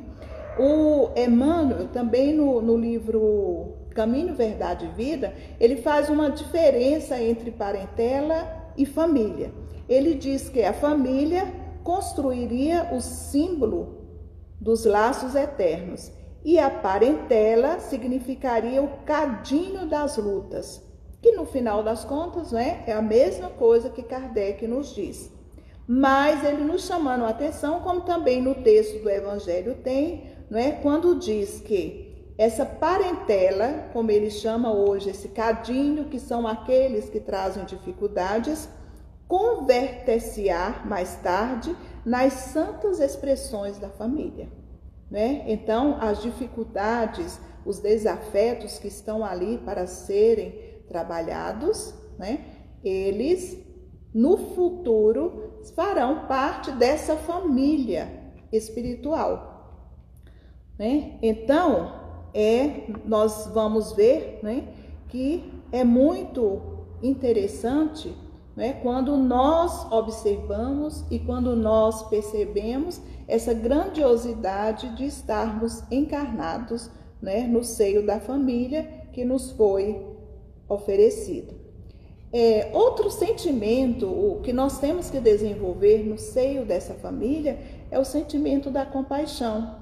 O 0.58 1.10
Emmanuel, 1.14 1.90
também 1.90 2.34
no, 2.34 2.62
no 2.62 2.78
livro 2.78 3.74
Caminho, 3.94 4.34
Verdade 4.36 4.86
e 4.86 4.96
Vida, 4.96 5.34
ele 5.60 5.76
faz 5.76 6.08
uma 6.08 6.32
diferença 6.32 7.22
entre 7.22 7.52
parentela 7.52 8.72
e 8.78 8.86
família. 8.86 9.52
Ele 9.90 10.14
diz 10.14 10.48
que 10.48 10.64
a 10.64 10.72
família 10.72 11.46
construiria 11.84 12.88
o 12.94 13.02
símbolo 13.02 14.06
dos 14.58 14.86
laços 14.86 15.36
eternos, 15.36 16.10
e 16.42 16.58
a 16.58 16.70
parentela 16.70 17.82
significaria 17.82 18.82
o 18.82 19.00
cadinho 19.04 19.90
das 19.90 20.16
lutas, 20.16 20.82
que 21.22 21.34
no 21.34 21.46
final 21.46 21.84
das 21.84 22.06
contas 22.06 22.54
né, 22.54 22.82
é 22.88 22.94
a 22.94 23.02
mesma 23.02 23.50
coisa 23.50 23.90
que 23.90 24.02
Kardec 24.02 24.66
nos 24.66 24.96
diz. 24.96 25.35
Mas 25.88 26.44
ele 26.44 26.64
nos 26.64 26.86
chamando 26.86 27.26
a 27.26 27.30
atenção, 27.30 27.82
como 27.82 28.02
também 28.02 28.42
no 28.42 28.56
texto 28.56 29.02
do 29.04 29.10
Evangelho 29.10 29.76
tem, 29.84 30.36
não 30.50 30.60
é, 30.60 30.72
quando 30.72 31.20
diz 31.20 31.60
que 31.60 32.34
essa 32.38 32.66
parentela, 32.66 33.90
como 33.94 34.12
ele 34.12 34.30
chama 34.30 34.74
hoje, 34.74 35.10
esse 35.10 35.30
cadinho, 35.30 36.06
que 36.06 36.20
são 36.20 36.46
aqueles 36.46 37.10
que 37.10 37.20
trazem 37.20 37.64
dificuldades, 37.66 38.68
converter-se-á 39.28 40.84
mais 40.86 41.16
tarde 41.18 41.76
nas 42.06 42.34
santas 42.34 43.00
expressões 43.00 43.80
da 43.80 43.90
família. 43.90 44.50
Né? 45.10 45.44
Então, 45.48 45.98
as 46.02 46.22
dificuldades, 46.22 47.40
os 47.66 47.80
desafetos 47.80 48.78
que 48.78 48.88
estão 48.88 49.24
ali 49.24 49.58
para 49.60 49.88
serem 49.88 50.82
trabalhados, 50.88 51.94
né? 52.18 52.46
eles 52.84 53.65
no 54.16 54.38
futuro 54.38 55.60
farão 55.76 56.26
parte 56.26 56.72
dessa 56.72 57.16
família 57.16 58.10
espiritual. 58.52 59.84
Né? 60.80 61.20
Então, 61.22 61.94
é, 62.34 62.88
nós 63.06 63.52
vamos 63.54 63.92
ver 63.92 64.40
né, 64.42 64.68
que 65.10 65.54
é 65.72 65.84
muito 65.84 66.62
interessante 67.04 68.16
né? 68.56 68.80
Quando 68.82 69.18
nós 69.18 69.92
observamos 69.92 71.04
e 71.12 71.20
quando 71.20 71.56
nós 71.56 72.08
percebemos 72.08 73.02
essa 73.28 73.54
grandiosidade 73.54 74.96
de 74.96 75.06
estarmos 75.06 75.84
encarnados 75.92 76.90
né, 77.22 77.46
no 77.48 77.64
seio 77.64 78.06
da 78.06 78.20
família 78.20 79.08
que 79.12 79.26
nos 79.26 79.52
foi 79.52 80.06
oferecido. 80.70 81.65
É, 82.38 82.70
outro 82.74 83.10
sentimento 83.10 84.08
o 84.08 84.42
que 84.42 84.52
nós 84.52 84.78
temos 84.78 85.10
que 85.10 85.22
desenvolver 85.22 86.04
no 86.04 86.18
seio 86.18 86.66
dessa 86.66 86.94
família 86.94 87.58
é 87.90 87.98
o 87.98 88.04
sentimento 88.04 88.70
da 88.70 88.86
compaixão. 88.86 89.78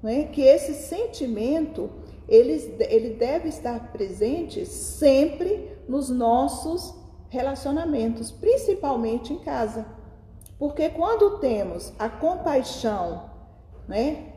Né? 0.00 0.28
Que 0.32 0.42
esse 0.42 0.72
sentimento 0.72 1.90
ele, 2.28 2.76
ele 2.78 3.14
deve 3.14 3.48
estar 3.48 3.90
presente 3.90 4.64
sempre 4.64 5.68
nos 5.88 6.08
nossos 6.10 6.94
relacionamentos, 7.28 8.30
principalmente 8.30 9.32
em 9.32 9.40
casa. 9.40 9.84
Porque 10.56 10.90
quando 10.90 11.40
temos 11.40 11.92
a 11.98 12.08
compaixão, 12.08 13.30
né, 13.88 14.32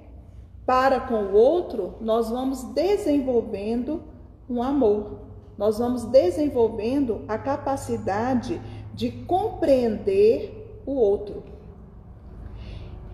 para 0.66 1.02
com 1.02 1.26
o 1.26 1.34
outro, 1.36 1.98
nós 2.02 2.32
vamos 2.32 2.64
desenvolvendo 2.74 4.02
um 4.50 4.64
amor. 4.64 5.28
Nós 5.58 5.80
vamos 5.80 6.06
desenvolvendo 6.06 7.24
a 7.28 7.38
capacidade 7.38 8.62
de 8.94 9.12
compreender 9.12 10.82
o 10.86 10.94
outro. 10.94 11.44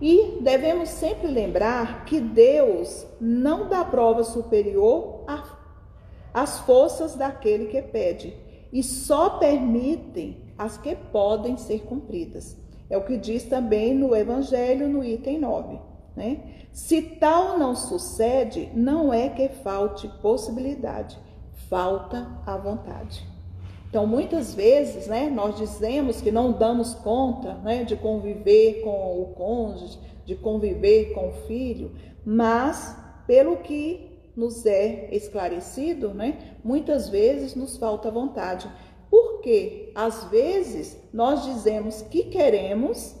E 0.00 0.38
devemos 0.40 0.90
sempre 0.90 1.28
lembrar 1.28 2.04
que 2.04 2.20
Deus 2.20 3.06
não 3.20 3.68
dá 3.68 3.84
prova 3.84 4.22
superior 4.22 5.24
às 6.32 6.58
forças 6.60 7.14
daquele 7.14 7.66
que 7.66 7.80
pede 7.80 8.36
e 8.72 8.82
só 8.82 9.30
permitem 9.38 10.42
as 10.58 10.76
que 10.76 10.94
podem 10.94 11.56
ser 11.56 11.84
cumpridas. 11.84 12.56
É 12.90 12.98
o 12.98 13.04
que 13.04 13.16
diz 13.16 13.44
também 13.44 13.94
no 13.94 14.14
Evangelho, 14.14 14.88
no 14.88 15.02
item 15.02 15.38
9. 15.38 15.78
Né? 16.16 16.42
Se 16.72 17.00
tal 17.00 17.58
não 17.58 17.74
sucede, 17.74 18.68
não 18.74 19.12
é 19.12 19.28
que 19.28 19.48
falte 19.48 20.08
possibilidade, 20.20 21.18
falta 21.74 22.28
a 22.46 22.56
vontade. 22.56 23.26
Então, 23.90 24.06
muitas 24.06 24.54
vezes, 24.54 25.08
né, 25.08 25.28
nós 25.28 25.56
dizemos 25.56 26.20
que 26.20 26.30
não 26.30 26.52
damos 26.52 26.94
conta 26.94 27.54
né, 27.54 27.82
de 27.82 27.96
conviver 27.96 28.82
com 28.84 29.20
o 29.20 29.34
cônjuge, 29.34 29.98
de 30.24 30.36
conviver 30.36 31.12
com 31.12 31.30
o 31.30 31.32
filho, 31.48 31.90
mas 32.24 32.96
pelo 33.26 33.56
que 33.56 34.30
nos 34.36 34.64
é 34.64 35.08
esclarecido, 35.12 36.14
né? 36.14 36.56
Muitas 36.62 37.08
vezes 37.08 37.56
nos 37.56 37.76
falta 37.76 38.08
vontade. 38.08 38.70
Porque 39.10 39.90
às 39.96 40.24
vezes 40.24 40.96
nós 41.12 41.44
dizemos 41.44 42.02
que 42.02 42.24
queremos 42.24 43.16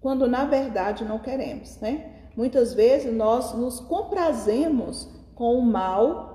quando 0.00 0.28
na 0.28 0.44
verdade 0.44 1.04
não 1.04 1.18
queremos, 1.18 1.80
né? 1.80 2.28
Muitas 2.36 2.74
vezes 2.74 3.12
nós 3.12 3.54
nos 3.54 3.80
comprazemos 3.80 5.08
com 5.34 5.58
o 5.58 5.62
mal 5.62 6.29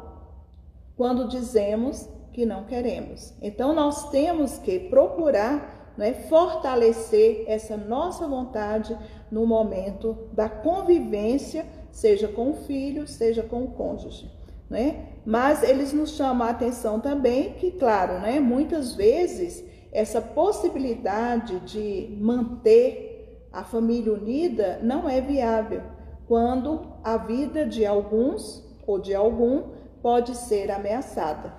quando 0.96 1.28
dizemos 1.28 2.10
que 2.34 2.46
não 2.46 2.66
queremos. 2.66 3.34
Então 3.42 3.74
nós 3.74 4.10
temos 4.10 4.58
que 4.58 4.80
procurar 4.80 5.94
né, 5.98 6.14
fortalecer 6.14 7.46
essa 7.48 7.78
nossa 7.78 8.28
vontade 8.28 8.98
no 9.32 9.46
momento 9.46 10.28
da 10.34 10.50
convivência 10.50 11.66
seja 11.92 12.28
com 12.28 12.52
o 12.52 12.56
filho, 12.56 13.08
seja 13.08 13.42
com 13.42 13.64
o 13.64 13.68
cônjuge, 13.70 14.30
né? 14.70 15.14
Mas 15.26 15.64
eles 15.64 15.94
nos 15.94 16.12
chamam 16.12 16.46
a 16.46 16.50
atenção 16.50 17.00
também 17.00 17.54
que, 17.54 17.72
claro, 17.72 18.20
né, 18.20 18.40
muitas 18.42 18.94
vezes 18.94 19.64
essa 19.94 20.22
possibilidade 20.22 21.58
de 21.62 22.18
manter 22.20 23.48
a 23.52 23.64
família 23.64 24.12
unida 24.12 24.78
não 24.84 25.08
é 25.08 25.22
viável 25.22 25.82
quando 26.28 26.82
a 27.02 27.16
vida 27.16 27.66
de 27.66 27.86
alguns 27.86 28.62
ou 28.86 29.00
de 29.00 29.16
algum 29.16 29.75
pode 30.06 30.36
ser 30.36 30.70
ameaçada, 30.70 31.52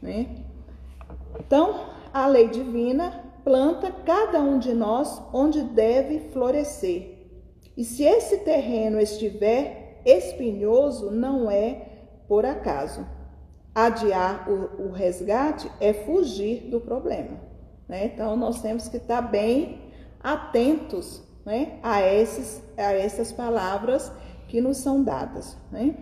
né? 0.00 0.26
Então, 1.38 1.88
a 2.10 2.26
lei 2.26 2.48
divina 2.48 3.22
planta 3.44 3.92
cada 3.92 4.40
um 4.40 4.58
de 4.58 4.72
nós 4.72 5.20
onde 5.30 5.60
deve 5.60 6.30
florescer 6.30 7.12
e 7.76 7.84
se 7.84 8.02
esse 8.02 8.38
terreno 8.38 8.98
estiver 8.98 10.00
espinhoso, 10.06 11.10
não 11.10 11.50
é 11.50 11.86
por 12.26 12.46
acaso. 12.46 13.06
Adiar 13.74 14.50
o, 14.50 14.88
o 14.88 14.90
resgate 14.90 15.70
é 15.78 15.92
fugir 15.92 16.70
do 16.70 16.80
problema. 16.80 17.40
Né? 17.86 18.06
Então, 18.06 18.38
nós 18.38 18.62
temos 18.62 18.88
que 18.88 18.96
estar 18.96 19.20
bem 19.20 19.82
atentos 20.18 21.22
né, 21.44 21.78
a, 21.82 22.00
esses, 22.00 22.62
a 22.78 22.94
essas 22.94 23.32
palavras 23.32 24.10
que 24.48 24.62
nos 24.62 24.78
são 24.78 25.04
dadas. 25.04 25.58
Né? 25.70 25.94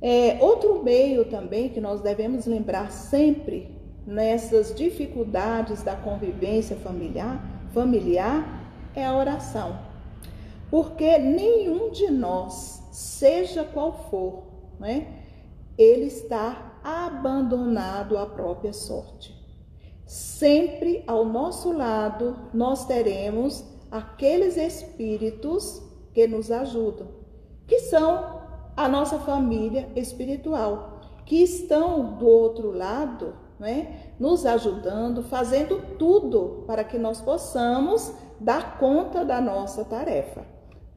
É, 0.00 0.38
outro 0.40 0.82
meio 0.82 1.24
também 1.24 1.68
que 1.68 1.80
nós 1.80 2.00
devemos 2.00 2.46
lembrar 2.46 2.90
sempre 2.90 3.74
nessas 4.06 4.74
dificuldades 4.74 5.82
da 5.82 5.96
convivência 5.96 6.76
familiar, 6.76 7.42
familiar 7.72 8.72
é 8.94 9.04
a 9.04 9.16
oração. 9.16 9.78
Porque 10.70 11.18
nenhum 11.18 11.90
de 11.90 12.10
nós, 12.10 12.82
seja 12.92 13.64
qual 13.64 14.08
for, 14.10 14.44
né, 14.78 15.06
ele 15.78 16.06
está 16.06 16.78
abandonado 16.82 18.16
à 18.16 18.26
própria 18.26 18.72
sorte. 18.72 19.34
Sempre 20.06 21.02
ao 21.06 21.24
nosso 21.24 21.72
lado 21.72 22.36
nós 22.54 22.86
teremos 22.86 23.64
aqueles 23.90 24.56
espíritos 24.56 25.82
que 26.14 26.26
nos 26.26 26.50
ajudam, 26.50 27.08
que 27.66 27.80
são 27.80 28.45
a 28.76 28.88
nossa 28.88 29.18
família 29.18 29.88
espiritual, 29.96 31.00
que 31.24 31.42
estão 31.42 32.16
do 32.16 32.26
outro 32.26 32.70
lado, 32.70 33.34
né, 33.58 34.12
nos 34.20 34.44
ajudando, 34.44 35.22
fazendo 35.22 35.96
tudo 35.98 36.64
para 36.66 36.84
que 36.84 36.98
nós 36.98 37.20
possamos 37.20 38.12
dar 38.38 38.78
conta 38.78 39.24
da 39.24 39.40
nossa 39.40 39.84
tarefa. 39.84 40.44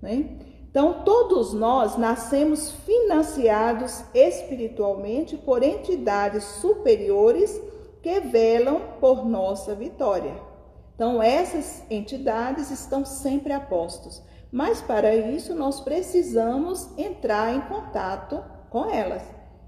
Né? 0.01 0.37
Então, 0.69 1.01
todos 1.03 1.53
nós 1.53 1.97
nascemos 1.97 2.71
financiados 2.71 4.03
espiritualmente 4.13 5.35
por 5.35 5.63
entidades 5.63 6.43
superiores 6.43 7.59
que 8.03 8.19
velam 8.19 8.81
por 8.99 9.25
nossa 9.25 9.73
vitória. 9.73 10.35
Então, 10.93 11.23
essas 11.23 11.83
entidades 11.89 12.69
estão 12.69 13.03
sempre 13.03 13.51
a 13.53 13.59
postos, 13.59 14.21
mas 14.51 14.81
para 14.81 15.15
isso 15.15 15.53
nós 15.53 15.79
precisamos 15.79 16.89
entrar 16.97 17.55
em 17.55 17.61
contato 17.61 18.43
com 18.69 18.89
elas. 18.89 19.23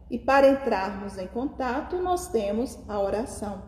E 0.09 0.17
para 0.17 0.49
entrarmos 0.49 1.17
em 1.17 1.27
contato, 1.27 1.97
nós 1.97 2.27
temos 2.27 2.77
a 2.87 2.99
oração. 2.99 3.61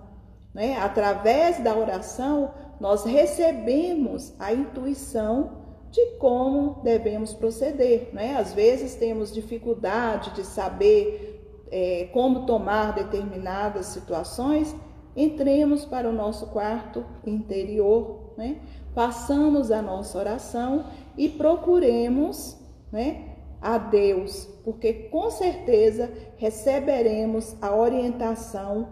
Né? 0.54 0.78
Através 0.78 1.64
da 1.64 1.76
oração, 1.76 2.54
nós 2.80 3.06
recebemos 3.06 4.34
a 4.40 4.54
intuição 4.54 5.64
de 5.90 6.18
como 6.18 6.82
devemos 6.84 7.34
proceder. 7.34 8.10
Né? 8.12 8.36
Às 8.36 8.54
vezes 8.54 8.96
temos 8.96 9.32
dificuldade 9.32 10.32
de 10.32 10.44
saber 10.44 11.34
é, 11.72 12.10
como 12.14 12.46
tomar 12.46 12.94
determinadas 12.94 13.88
situações, 13.88 14.76
entremos 15.16 15.86
para 15.86 16.08
o 16.08 16.14
nosso 16.14 16.48
quarto 16.48 17.04
interior, 17.26 18.34
né? 18.38 18.60
Façamos 18.94 19.72
a 19.72 19.82
nossa 19.82 20.18
oração 20.18 20.86
e 21.18 21.30
procuremos 21.30 22.58
né, 22.92 23.36
a 23.62 23.78
Deus, 23.78 24.48
porque 24.64 24.94
com 24.94 25.30
certeza 25.32 26.12
receberemos 26.38 27.56
a 27.62 27.76
orientação 27.76 28.88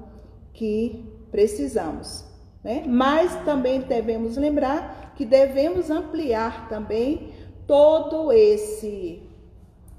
que 0.54 1.06
precisamos. 1.30 2.26
Né? 2.64 2.84
Mas 2.88 3.36
também 3.44 3.82
devemos 3.82 4.38
lembrar 4.38 5.14
que 5.16 5.26
devemos 5.26 5.90
ampliar 5.90 6.70
também 6.70 7.32
todo 7.68 8.32
esse 8.32 9.22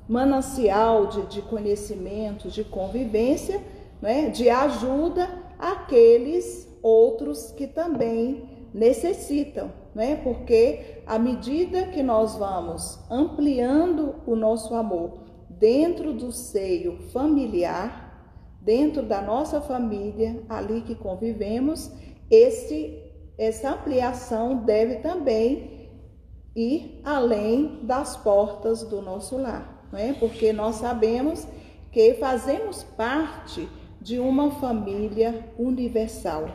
manancial 0.08 1.06
de, 1.06 1.26
de 1.26 1.42
conhecimento, 1.42 2.48
de 2.48 2.64
convivência, 2.64 3.60
né? 4.00 4.28
de 4.30 4.50
ajuda 4.50 5.28
àqueles 5.58 6.68
outros 6.82 7.52
que 7.52 7.66
também 7.66 8.48
necessitam, 8.74 9.70
né? 9.94 10.16
Porque 10.16 11.02
à 11.06 11.18
medida 11.18 11.86
que 11.88 12.02
nós 12.02 12.36
vamos 12.36 12.98
ampliando 13.10 14.16
o 14.26 14.34
nosso 14.34 14.74
amor 14.74 15.24
dentro 15.48 16.12
do 16.12 16.32
seio 16.32 16.98
familiar, 17.10 18.12
dentro 18.60 19.02
da 19.02 19.20
nossa 19.20 19.60
família, 19.60 20.42
ali 20.48 20.82
que 20.82 20.94
convivemos, 20.94 21.90
esse, 22.30 22.98
essa 23.36 23.72
ampliação 23.72 24.64
deve 24.64 24.96
também 24.96 25.90
ir 26.54 27.00
além 27.04 27.80
das 27.82 28.16
portas 28.16 28.82
do 28.82 29.00
nosso 29.02 29.36
lar, 29.36 29.88
não 29.90 29.98
é? 29.98 30.12
Porque 30.12 30.52
nós 30.52 30.76
sabemos 30.76 31.46
que 31.90 32.14
fazemos 32.14 32.82
parte 32.82 33.68
de 34.00 34.18
uma 34.18 34.50
família 34.52 35.52
universal 35.58 36.48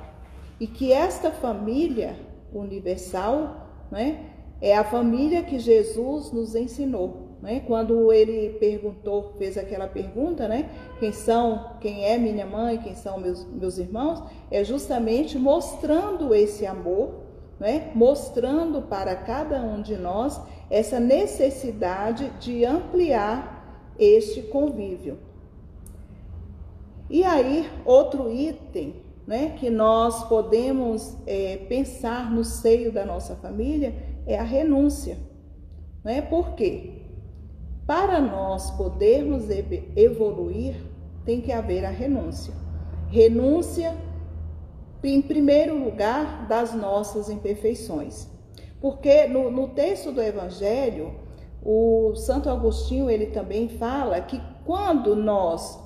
e 0.59 0.67
que 0.67 0.91
esta 0.91 1.31
família 1.31 2.17
universal, 2.53 3.67
não 3.91 3.99
é? 3.99 4.19
É 4.59 4.75
a 4.75 4.83
família 4.83 5.43
que 5.43 5.59
Jesus 5.59 6.31
nos 6.31 6.55
ensinou. 6.55 7.27
Né? 7.41 7.61
Quando 7.67 8.11
ele 8.11 8.57
perguntou, 8.59 9.33
fez 9.37 9.57
aquela 9.57 9.87
pergunta, 9.87 10.47
né? 10.47 10.69
Quem 10.99 11.11
são, 11.11 11.77
quem 11.79 12.03
é 12.03 12.17
minha 12.17 12.45
mãe, 12.45 12.79
quem 12.79 12.95
são 12.95 13.19
meus, 13.19 13.45
meus 13.45 13.77
irmãos, 13.77 14.23
é 14.49 14.63
justamente 14.63 15.37
mostrando 15.37 16.33
esse 16.33 16.65
amor, 16.65 17.11
né? 17.59 17.91
Mostrando 17.93 18.81
para 18.81 19.15
cada 19.15 19.61
um 19.61 19.81
de 19.81 19.95
nós 19.95 20.41
essa 20.69 20.99
necessidade 20.99 22.31
de 22.39 22.65
ampliar 22.65 23.93
este 23.99 24.41
convívio. 24.41 25.19
E 27.09 27.23
aí, 27.23 27.69
outro 27.85 28.31
item 28.31 28.95
né, 29.27 29.55
que 29.59 29.69
nós 29.69 30.23
podemos 30.29 31.17
é, 31.27 31.57
pensar 31.67 32.31
no 32.31 32.45
seio 32.45 32.93
da 32.93 33.05
nossa 33.05 33.35
família 33.35 33.93
é 34.25 34.39
a 34.39 34.43
renúncia. 34.43 35.17
Né? 36.01 36.21
Por 36.21 36.53
quê? 36.53 37.01
Para 37.85 38.21
nós 38.21 38.71
podermos 38.71 39.49
evoluir, 39.95 40.75
tem 41.25 41.41
que 41.41 41.51
haver 41.51 41.83
a 41.83 41.89
renúncia. 41.89 42.53
Renúncia, 43.09 43.95
em 45.03 45.21
primeiro 45.21 45.77
lugar, 45.77 46.47
das 46.47 46.73
nossas 46.73 47.29
imperfeições. 47.29 48.27
Porque 48.79 49.27
no, 49.27 49.51
no 49.51 49.69
texto 49.69 50.11
do 50.11 50.21
Evangelho, 50.21 51.13
o 51.61 52.13
Santo 52.15 52.49
Agostinho 52.49 53.09
ele 53.09 53.27
também 53.27 53.67
fala 53.67 54.21
que 54.21 54.41
quando 54.63 55.15
nós 55.15 55.77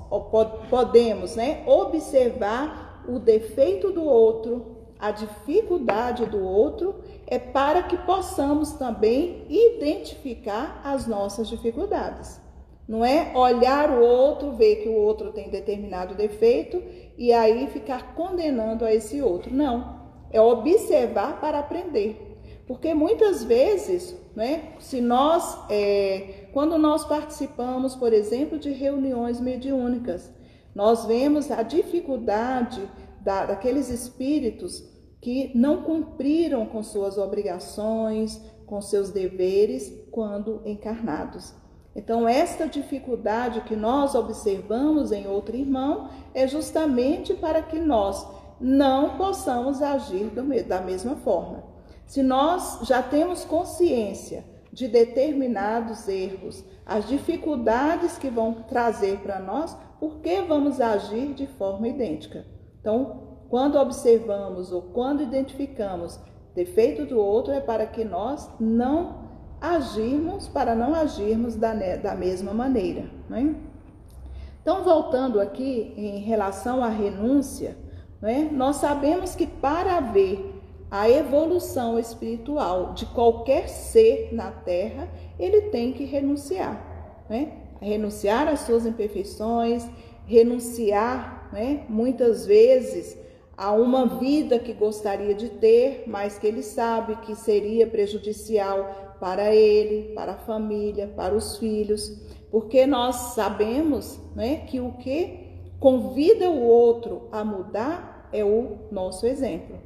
podemos 0.70 1.36
né, 1.36 1.64
observar 1.66 2.91
o 3.08 3.20
defeito 3.20 3.92
do 3.92 4.04
outro, 4.04 4.78
a 5.00 5.12
dificuldade 5.12 6.26
do 6.26 6.44
outro 6.44 6.96
é 7.26 7.40
para 7.40 7.84
que 7.84 7.98
possamos 7.98 8.74
também 8.74 9.46
identificar 9.50 10.82
as 10.84 11.08
nossas 11.08 11.48
dificuldades. 11.48 12.40
Não 12.88 13.06
é 13.06 13.32
olhar 13.34 13.90
o 13.90 14.04
outro, 14.04 14.52
ver 14.52 14.84
que 14.84 14.90
o 14.90 14.94
outro 14.94 15.32
tem 15.32 15.50
determinado 15.50 16.14
defeito 16.14 16.84
e 17.18 17.32
aí 17.32 17.68
ficar 17.68 18.14
condenando 18.14 18.86
a 18.86 18.94
esse 18.94 19.22
outro. 19.22 19.54
Não. 19.54 20.02
É 20.30 20.42
observar 20.42 21.40
para 21.40 21.60
aprender. 21.60 22.38
Porque 22.68 22.94
muitas 22.94 23.44
vezes, 23.44 24.16
né, 24.36 24.74
se 24.80 25.02
nós, 25.02 25.58
é, 25.70 26.48
quando 26.54 26.78
nós 26.78 27.06
participamos, 27.06 27.96
por 27.96 28.14
exemplo, 28.14 28.60
de 28.60 28.72
reuniões 28.72 29.40
mediúnicas, 29.40 30.32
nós 30.74 31.06
vemos 31.06 31.52
a 31.52 31.64
dificuldade 31.64 32.90
da, 33.22 33.46
daqueles 33.46 33.90
espíritos 33.90 34.84
que 35.20 35.52
não 35.54 35.84
cumpriram 35.84 36.66
com 36.66 36.82
suas 36.82 37.18
obrigações, 37.18 38.42
com 38.66 38.82
seus 38.82 39.12
deveres 39.12 39.94
quando 40.10 40.62
encarnados. 40.66 41.54
Então, 41.96 42.28
esta 42.28 42.68
dificuldade 42.68 43.62
que 43.62 43.76
nós 43.76 44.16
observamos 44.16 45.12
em 45.12 45.28
outro 45.28 45.56
irmão 45.56 46.10
é 46.34 46.48
justamente 46.48 47.34
para 47.34 47.62
que 47.62 47.78
nós 47.80 48.26
não 48.60 49.18
possamos 49.18 49.82
agir 49.82 50.30
da 50.66 50.82
mesma 50.82 51.16
forma. 51.18 51.64
Se 52.06 52.24
nós 52.24 52.80
já 52.84 53.04
temos 53.04 53.44
consciência 53.44 54.46
de 54.72 54.88
determinados 54.88 56.08
erros, 56.08 56.64
as 56.86 57.08
dificuldades 57.08 58.18
que 58.18 58.30
vão 58.30 58.64
trazer 58.64 59.20
para 59.20 59.40
nós, 59.40 59.76
por 60.02 60.16
que 60.18 60.42
vamos 60.42 60.82
agir 60.82 61.36
de 61.36 61.46
forma 61.46 61.88
idêntica? 61.88 62.44
Então, 62.80 63.38
quando 63.52 63.78
observamos 63.78 64.72
ou 64.72 64.82
quando 64.82 65.22
identificamos 65.22 66.20
defeito 66.56 67.06
do 67.06 67.20
outro, 67.20 67.54
é 67.54 67.62
para 67.62 67.86
que 67.86 68.04
nós 68.04 68.50
não 68.60 69.30
agirmos, 69.62 70.48
para 70.48 70.74
não 70.74 70.96
agirmos 70.96 71.56
da, 71.56 71.76
da 71.98 72.16
mesma 72.16 72.52
maneira. 72.52 73.12
Né? 73.30 73.56
Então, 74.60 74.84
voltando 74.84 75.40
aqui 75.40 75.94
em 75.96 76.18
relação 76.18 76.84
à 76.84 76.90
renúncia, 76.90 77.78
né, 78.20 78.50
nós 78.52 78.78
sabemos 78.78 79.36
que 79.36 79.46
para 79.46 79.98
haver 79.98 80.64
a 80.90 81.08
evolução 81.08 82.00
espiritual 82.00 82.94
de 82.94 83.06
qualquer 83.06 83.70
ser 83.70 84.34
na 84.34 84.50
Terra, 84.50 85.08
ele 85.38 85.70
tem 85.70 85.94
que 85.94 86.06
renunciar. 86.06 87.24
Né? 87.30 87.61
Renunciar 87.82 88.48
às 88.48 88.62
suas 88.62 88.86
imperfeições, 88.86 89.86
renunciar, 90.26 91.50
né, 91.52 91.86
muitas 91.90 92.46
vezes, 92.46 93.18
a 93.58 93.72
uma 93.74 94.06
vida 94.06 94.58
que 94.58 94.74
gostaria 94.74 95.36
de 95.36 95.50
ter, 95.50 96.04
mas 96.08 96.40
que 96.40 96.48
ele 96.48 96.64
sabe 96.64 97.16
que 97.18 97.36
seria 97.36 97.86
prejudicial 97.86 99.16
para 99.20 99.54
ele, 99.54 100.14
para 100.14 100.34
a 100.34 100.38
família, 100.38 101.12
para 101.16 101.36
os 101.36 101.58
filhos, 101.58 102.18
porque 102.50 102.88
nós 102.88 103.16
sabemos 103.36 104.20
né, 104.36 104.64
que 104.68 104.80
o 104.80 104.94
que 104.94 105.52
convida 105.80 106.50
o 106.50 106.64
outro 106.64 107.28
a 107.32 107.44
mudar 107.44 108.30
é 108.34 108.44
o 108.44 108.78
nosso 108.92 109.26
exemplo. 109.26 109.78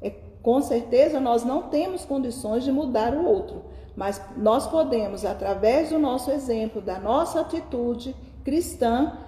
É, 0.00 0.10
com 0.42 0.60
certeza 0.60 1.18
nós 1.18 1.44
não 1.44 1.62
temos 1.62 2.04
condições 2.04 2.62
de 2.62 2.70
mudar 2.70 3.14
o 3.14 3.24
outro, 3.24 3.64
mas 3.96 4.20
nós 4.36 4.66
podemos, 4.66 5.24
através 5.24 5.90
do 5.90 5.98
nosso 5.98 6.30
exemplo, 6.30 6.80
da 6.80 6.98
nossa 6.98 7.40
atitude 7.40 8.14
cristã, 8.44 9.18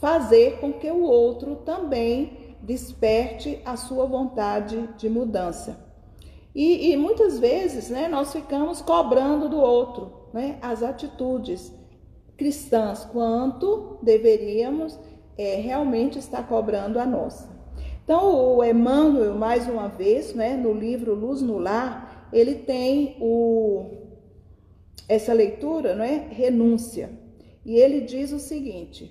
fazer 0.00 0.58
com 0.58 0.72
que 0.72 0.90
o 0.90 1.02
outro 1.02 1.56
também 1.56 2.56
desperte 2.62 3.60
a 3.64 3.76
sua 3.76 4.06
vontade 4.06 4.88
de 4.96 5.08
mudança. 5.08 5.84
E, 6.54 6.90
e 6.90 6.96
muitas 6.96 7.38
vezes 7.38 7.90
né, 7.90 8.08
nós 8.08 8.32
ficamos 8.32 8.80
cobrando 8.80 9.48
do 9.48 9.58
outro 9.58 10.28
né, 10.32 10.58
as 10.62 10.82
atitudes 10.82 11.72
cristãs, 12.36 13.04
quanto 13.04 13.98
deveríamos 14.02 14.98
é, 15.36 15.56
realmente 15.56 16.18
estar 16.18 16.46
cobrando 16.48 16.98
a 16.98 17.06
nossa. 17.06 17.54
Então, 18.04 18.56
o 18.56 18.62
Emmanuel, 18.62 19.34
mais 19.34 19.68
uma 19.68 19.88
vez, 19.88 20.34
né, 20.34 20.56
no 20.56 20.72
livro 20.72 21.14
Luz 21.14 21.42
no 21.42 21.58
Lar, 21.58 22.28
ele 22.32 22.54
tem 22.54 23.16
o, 23.20 23.95
essa 25.08 25.32
leitura, 25.32 25.94
né, 25.94 26.28
renúncia. 26.30 27.10
E 27.64 27.76
ele 27.76 28.02
diz 28.02 28.32
o 28.32 28.38
seguinte: 28.38 29.10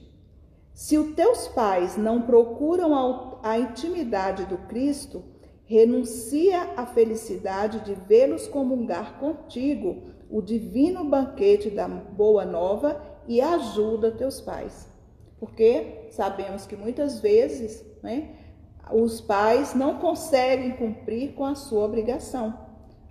se 0.73 0.97
os 0.97 1.13
teus 1.15 1.47
pais 1.47 1.97
não 1.97 2.21
procuram 2.21 2.93
a, 2.95 3.51
a 3.51 3.59
intimidade 3.59 4.45
do 4.45 4.57
Cristo, 4.57 5.23
renuncia 5.65 6.73
à 6.77 6.85
felicidade 6.85 7.79
de 7.81 7.93
vê-los 7.93 8.47
comungar 8.47 9.19
contigo 9.19 10.03
o 10.29 10.41
divino 10.41 11.03
banquete 11.03 11.69
da 11.69 11.87
boa 11.87 12.45
nova 12.45 13.01
e 13.27 13.41
ajuda 13.41 14.11
teus 14.11 14.41
pais. 14.41 14.87
Porque 15.39 16.07
sabemos 16.11 16.65
que 16.65 16.75
muitas 16.75 17.19
vezes, 17.19 17.85
né, 18.01 18.35
os 18.91 19.19
pais 19.21 19.73
não 19.73 19.95
conseguem 19.95 20.71
cumprir 20.73 21.33
com 21.33 21.45
a 21.45 21.55
sua 21.55 21.85
obrigação, 21.85 22.53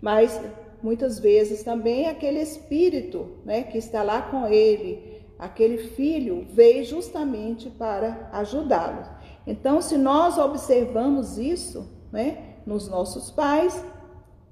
mas 0.00 0.40
muitas 0.84 1.18
vezes 1.18 1.62
também 1.62 2.06
aquele 2.06 2.42
espírito, 2.42 3.38
né, 3.42 3.62
que 3.62 3.78
está 3.78 4.02
lá 4.02 4.20
com 4.20 4.46
ele, 4.46 5.24
aquele 5.38 5.78
filho 5.78 6.46
veio 6.52 6.84
justamente 6.84 7.70
para 7.70 8.28
ajudá-lo. 8.30 9.02
Então, 9.46 9.80
se 9.80 9.96
nós 9.96 10.36
observamos 10.36 11.38
isso, 11.38 11.88
né, 12.12 12.56
nos 12.66 12.86
nossos 12.86 13.30
pais, 13.30 13.82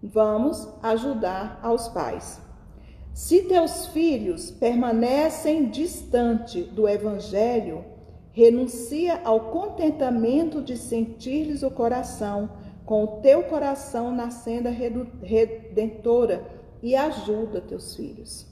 vamos 0.02 0.66
ajudar 0.82 1.60
aos 1.62 1.88
pais. 1.88 2.40
Se 3.12 3.42
teus 3.42 3.88
filhos 3.88 4.50
permanecem 4.50 5.68
distante 5.68 6.62
do 6.62 6.88
evangelho, 6.88 7.84
renuncia 8.32 9.20
ao 9.22 9.50
contentamento 9.50 10.62
de 10.62 10.78
sentir-lhes 10.78 11.62
o 11.62 11.70
coração, 11.70 12.48
com 12.84 13.04
o 13.04 13.20
teu 13.20 13.44
coração 13.44 14.14
na 14.14 14.30
senda 14.30 14.70
redentora 15.22 16.44
e 16.82 16.96
ajuda 16.96 17.60
teus 17.60 17.94
filhos. 17.94 18.46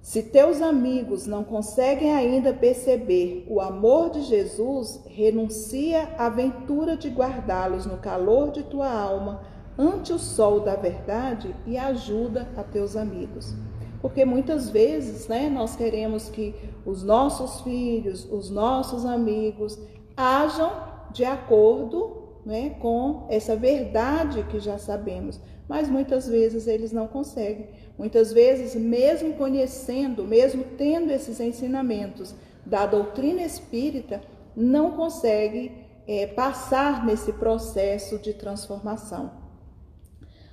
Se 0.00 0.22
teus 0.22 0.62
amigos 0.62 1.26
não 1.26 1.44
conseguem 1.44 2.14
ainda 2.14 2.54
perceber 2.54 3.46
o 3.48 3.60
amor 3.60 4.10
de 4.10 4.22
Jesus, 4.22 5.00
renuncia 5.06 6.08
à 6.16 6.26
aventura 6.26 6.96
de 6.96 7.08
guardá-los 7.10 7.86
no 7.86 7.98
calor 7.98 8.50
de 8.50 8.62
tua 8.62 8.90
alma 8.90 9.42
ante 9.78 10.12
o 10.12 10.18
sol 10.18 10.60
da 10.60 10.74
verdade 10.74 11.54
e 11.66 11.76
ajuda 11.76 12.48
a 12.56 12.62
teus 12.62 12.96
amigos. 12.96 13.54
Porque 14.00 14.24
muitas 14.24 14.70
vezes, 14.70 15.28
né, 15.28 15.50
nós 15.50 15.76
queremos 15.76 16.30
que 16.30 16.54
os 16.86 17.02
nossos 17.02 17.60
filhos, 17.60 18.26
os 18.30 18.48
nossos 18.48 19.04
amigos 19.04 19.78
hajam 20.16 20.72
de 21.12 21.24
acordo, 21.24 22.19
né, 22.44 22.70
com 22.80 23.26
essa 23.28 23.54
verdade 23.54 24.42
que 24.44 24.58
já 24.60 24.78
sabemos, 24.78 25.40
mas 25.68 25.88
muitas 25.88 26.26
vezes 26.28 26.66
eles 26.66 26.92
não 26.92 27.06
conseguem. 27.06 27.68
Muitas 27.96 28.32
vezes, 28.32 28.74
mesmo 28.74 29.34
conhecendo, 29.34 30.24
mesmo 30.24 30.64
tendo 30.76 31.10
esses 31.12 31.38
ensinamentos 31.38 32.34
da 32.64 32.86
doutrina 32.86 33.42
espírita, 33.42 34.20
não 34.56 34.92
consegue 34.92 35.72
é, 36.06 36.26
passar 36.26 37.04
nesse 37.04 37.32
processo 37.34 38.18
de 38.18 38.34
transformação. 38.34 39.30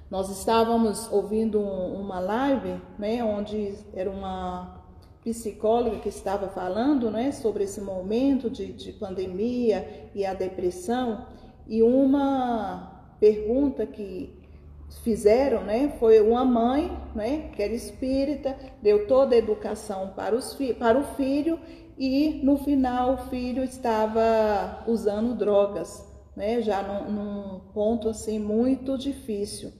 Nós 0.09 0.29
estávamos 0.29 1.11
ouvindo 1.11 1.59
uma 1.59 2.19
live, 2.19 2.81
né, 2.97 3.23
onde 3.23 3.73
era 3.93 4.09
uma 4.09 4.85
psicóloga 5.21 5.99
que 5.99 6.07
estava 6.07 6.47
falando, 6.47 7.11
né, 7.11 7.31
sobre 7.33 7.65
esse 7.65 7.81
momento 7.81 8.49
de, 8.49 8.71
de 8.71 8.93
pandemia 8.93 10.09
e 10.15 10.25
a 10.25 10.33
depressão, 10.33 11.25
e 11.68 11.82
uma 11.84 13.15
pergunta 13.20 13.86
que 13.86 14.38
fizeram, 15.03 15.63
né, 15.63 15.93
foi 15.99 16.20
uma 16.22 16.45
mãe, 16.45 16.97
né, 17.13 17.49
que 17.53 17.61
era 17.61 17.74
espírita, 17.74 18.55
deu 18.82 19.07
toda 19.07 19.36
a 19.36 19.38
educação 19.38 20.13
para, 20.15 20.36
os 20.36 20.57
para 20.80 20.97
o 20.97 21.03
filho 21.15 21.59
e 21.97 22.41
no 22.43 22.57
final 22.57 23.13
o 23.13 23.30
filho 23.30 23.63
estava 23.63 24.84
usando 24.88 25.36
drogas, 25.36 26.05
né, 26.36 26.61
já 26.61 26.82
num, 26.82 27.11
num 27.11 27.59
ponto 27.74 28.09
assim 28.09 28.39
muito 28.39 28.97
difícil. 28.97 29.72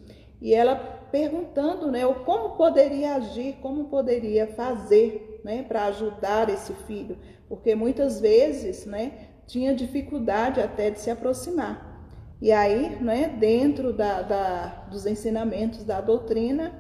E 0.42 0.54
ela 0.54 0.76
perguntando, 1.12 1.90
né, 1.90 2.02
como 2.26 2.58
poderia 2.58 3.16
agir, 3.16 3.58
como 3.62 3.86
poderia 3.86 4.48
fazer, 4.48 5.42
né, 5.44 5.64
para 5.64 5.86
ajudar 5.86 6.50
esse 6.50 6.74
filho, 6.74 7.18
porque 7.48 7.76
muitas 7.76 8.20
vezes, 8.20 8.86
né, 8.86 9.27
tinha 9.48 9.74
dificuldade 9.74 10.62
até 10.62 10.92
de 10.92 11.00
se 11.00 11.10
aproximar. 11.10 11.88
E 12.40 12.52
aí, 12.52 13.02
né, 13.02 13.30
dentro 13.30 13.92
da, 13.92 14.22
da, 14.22 14.68
dos 14.92 15.08
ensinamentos 15.08 15.84
da 15.84 16.02
doutrina, 16.02 16.72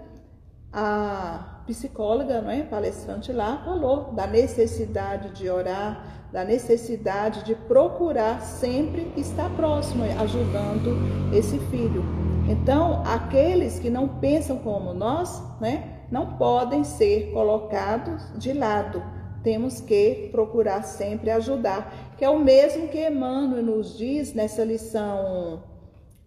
a 0.72 1.64
psicóloga, 1.66 2.42
né, 2.42 2.68
palestrante 2.70 3.32
lá, 3.32 3.64
falou 3.66 4.14
da 4.14 4.28
necessidade 4.28 5.34
de 5.34 5.50
orar, 5.50 6.28
da 6.32 6.44
necessidade 6.44 7.44
de 7.44 7.56
procurar 7.56 8.42
sempre 8.42 9.12
estar 9.18 9.50
próximo, 9.56 10.04
ajudando 10.22 10.96
esse 11.34 11.58
filho. 11.72 12.04
Então, 12.48 13.02
aqueles 13.06 13.80
que 13.80 13.90
não 13.90 14.08
pensam 14.08 14.58
como 14.60 14.94
nós, 14.94 15.42
né, 15.60 16.02
não 16.12 16.38
podem 16.38 16.84
ser 16.84 17.32
colocados 17.32 18.32
de 18.38 18.54
lado 18.54 19.17
temos 19.48 19.80
que 19.80 20.28
procurar 20.30 20.84
sempre 20.84 21.32
ajudar, 21.32 22.14
que 22.18 22.26
é 22.26 22.30
o 22.30 22.38
mesmo 22.38 22.90
que 22.90 23.08
Emmanuel 23.08 23.64
nos 23.64 23.98
diz 23.98 24.34
nessa 24.34 24.62
lição 24.62 25.64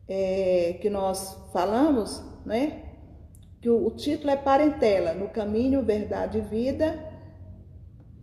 é, 0.09 0.79
que 0.81 0.89
nós 0.89 1.37
falamos, 1.53 2.25
né? 2.47 2.83
Que 3.61 3.68
o, 3.68 3.89
o 3.89 3.91
título 3.91 4.31
é 4.31 4.37
Parentela, 4.37 5.12
no 5.12 5.29
caminho, 5.29 5.83
verdade 5.83 6.39
e 6.39 6.41
vida, 6.41 6.99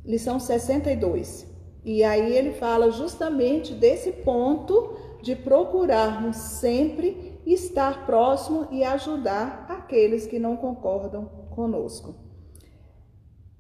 lição 0.04 0.40
62. 0.40 1.46
E 1.86 2.04
aí 2.04 2.36
ele 2.36 2.54
fala 2.54 2.90
justamente 2.90 3.76
desse 3.76 4.12
ponto 4.12 4.98
de 5.22 5.36
procurarmos 5.36 6.38
sempre 6.38 7.40
estar 7.46 8.04
próximo 8.08 8.68
e 8.72 8.84
ajudar 8.84 9.68
aqueles 9.70 10.26
que 10.26 10.40
não 10.40 10.58
concordam 10.58 11.26
conosco. 11.52 12.27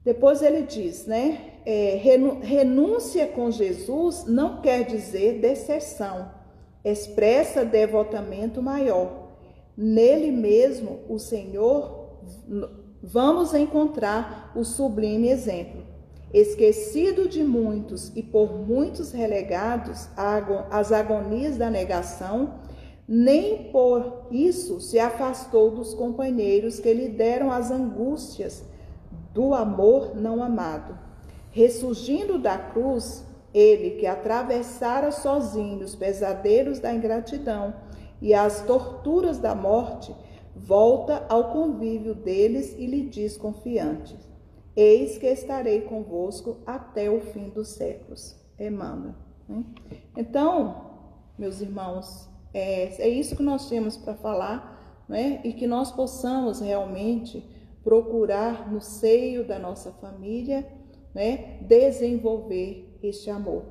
Depois 0.07 0.41
ele 0.41 0.61
diz, 0.61 1.05
né? 1.05 1.37
É, 1.65 1.99
renúncia 2.41 3.27
com 3.27 3.51
Jesus 3.51 4.23
não 4.25 4.61
quer 4.61 4.85
dizer 4.85 5.41
deserção, 5.41 6.31
expressa 6.81 7.65
devotamento 7.65 8.61
maior. 8.61 9.27
Nele 9.75 10.31
mesmo, 10.31 11.01
o 11.09 11.19
Senhor, 11.19 12.21
vamos 13.03 13.53
encontrar 13.53 14.53
o 14.55 14.63
sublime 14.63 15.27
exemplo. 15.27 15.83
Esquecido 16.33 17.27
de 17.27 17.43
muitos 17.43 18.09
e 18.15 18.23
por 18.23 18.57
muitos 18.65 19.11
relegados 19.11 20.07
às 20.71 20.93
agonias 20.93 21.57
da 21.57 21.69
negação, 21.69 22.61
nem 23.05 23.73
por 23.73 24.27
isso 24.31 24.79
se 24.79 24.99
afastou 24.99 25.69
dos 25.69 25.93
companheiros 25.93 26.79
que 26.79 26.93
lhe 26.93 27.09
deram 27.09 27.51
as 27.51 27.71
angústias 27.71 28.63
do 29.37 29.53
amor 29.53 30.15
não 30.15 30.41
amado. 30.41 30.97
Ressurgindo 31.51 32.39
da 32.39 32.57
cruz, 32.57 33.23
ele 33.53 33.91
que 33.91 34.07
atravessara 34.07 35.11
sozinho 35.11 35.85
os 35.85 35.93
pesadelos 35.93 36.79
da 36.79 36.91
ingratidão 36.91 37.75
e 38.19 38.33
as 38.33 38.63
torturas 38.63 39.37
da 39.37 39.53
morte, 39.53 40.11
volta 40.55 41.23
ao 41.29 41.51
convívio 41.51 42.15
deles 42.15 42.75
e 42.79 42.87
lhe 42.87 43.03
diz 43.03 43.37
confiante: 43.37 44.17
Eis 44.75 45.19
que 45.19 45.27
estarei 45.27 45.81
convosco 45.81 46.57
até 46.65 47.07
o 47.07 47.21
fim 47.21 47.49
dos 47.49 47.67
séculos. 47.67 48.35
Emmanuel. 48.59 49.13
Né? 49.47 49.63
Então, 50.15 50.81
meus 51.37 51.61
irmãos, 51.61 52.27
é, 52.51 53.03
é 53.03 53.07
isso 53.07 53.35
que 53.35 53.43
nós 53.43 53.69
temos 53.69 53.97
para 53.97 54.15
falar, 54.15 55.05
né? 55.07 55.41
E 55.43 55.53
que 55.53 55.67
nós 55.67 55.91
possamos 55.91 56.59
realmente 56.59 57.47
procurar 57.87 58.69
no 58.69 58.81
seio 58.81 59.47
da 59.47 59.57
nossa 59.57 59.93
família, 59.93 60.67
né? 61.15 61.57
Desenvolver 61.61 62.99
este 63.01 63.29
amor, 63.29 63.63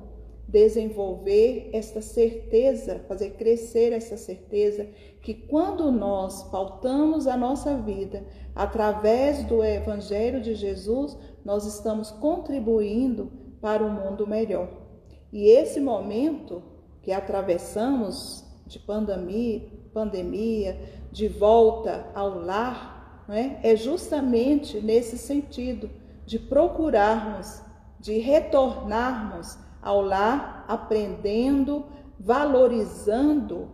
desenvolver 0.47 1.69
esta 1.71 2.01
certeza, 2.01 3.05
fazer 3.07 3.35
crescer 3.35 3.93
essa 3.93 4.17
certeza 4.17 4.87
que 5.21 5.35
quando 5.35 5.91
nós 5.91 6.41
pautamos 6.49 7.27
a 7.27 7.37
nossa 7.37 7.77
vida 7.77 8.25
através 8.55 9.43
do 9.43 9.63
Evangelho 9.63 10.41
de 10.41 10.55
Jesus, 10.55 11.15
nós 11.45 11.67
estamos 11.67 12.09
contribuindo 12.09 13.31
para 13.61 13.85
um 13.85 13.91
mundo 13.91 14.25
melhor. 14.25 14.67
E 15.31 15.47
esse 15.47 15.79
momento 15.79 16.63
que 17.03 17.11
atravessamos 17.11 18.43
de 18.65 18.79
pandemia, 18.79 19.61
pandemia 19.93 20.75
de 21.11 21.27
volta 21.27 22.09
ao 22.15 22.39
lar, 22.39 22.96
né, 23.27 23.59
é 23.63 23.75
justamente 23.75 24.79
nesse 24.79 25.17
sentido 25.17 25.89
de 26.25 26.39
procurarmos, 26.39 27.61
de 27.99 28.17
retornarmos 28.19 29.57
ao 29.81 30.01
lar, 30.01 30.65
aprendendo, 30.67 31.85
valorizando 32.19 33.69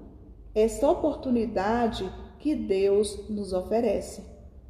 essa 0.53 0.87
oportunidade 0.87 2.11
que 2.39 2.55
Deus 2.55 3.29
nos 3.29 3.53
oferece. 3.53 4.23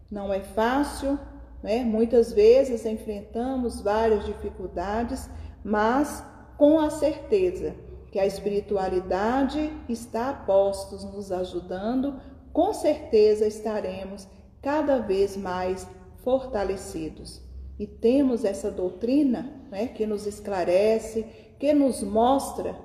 Não 0.09 0.31
é 0.31 0.41
fácil, 0.41 1.17
né? 1.61 1.83
muitas 1.83 2.31
vezes 2.31 2.85
enfrentamos 2.85 3.81
várias 3.81 4.25
dificuldades, 4.25 5.29
mas 5.63 6.23
com 6.57 6.79
a 6.79 6.89
certeza 6.89 7.75
que 8.11 8.19
a 8.19 8.25
espiritualidade 8.25 9.73
está 9.89 10.29
a 10.29 10.33
postos 10.33 11.03
nos 11.03 11.31
ajudando, 11.31 12.19
com 12.53 12.71
certeza 12.73 13.47
estaremos 13.47 14.27
cada 14.63 14.97
vez 14.97 15.37
mais 15.37 15.87
fortalecidos. 16.23 17.43
E 17.77 17.85
temos 17.85 18.43
essa 18.43 18.71
doutrina 18.71 19.61
né, 19.69 19.87
que 19.87 20.07
nos 20.07 20.25
esclarece, 20.25 21.25
que 21.59 21.73
nos 21.73 22.01
mostra 22.01 22.75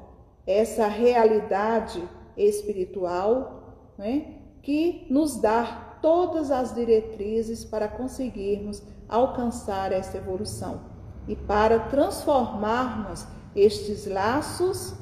essa 0.46 0.86
realidade 0.86 2.02
espiritual, 2.36 3.92
né, 3.96 4.40
que 4.60 5.06
nos 5.08 5.40
dá 5.40 5.98
todas 6.02 6.50
as 6.50 6.74
diretrizes 6.74 7.64
para 7.64 7.88
conseguirmos 7.88 8.82
alcançar 9.08 9.92
essa 9.92 10.18
evolução 10.18 10.82
e 11.26 11.34
para 11.34 11.78
transformarmos 11.80 13.26
estes 13.54 14.06
laços 14.06 14.94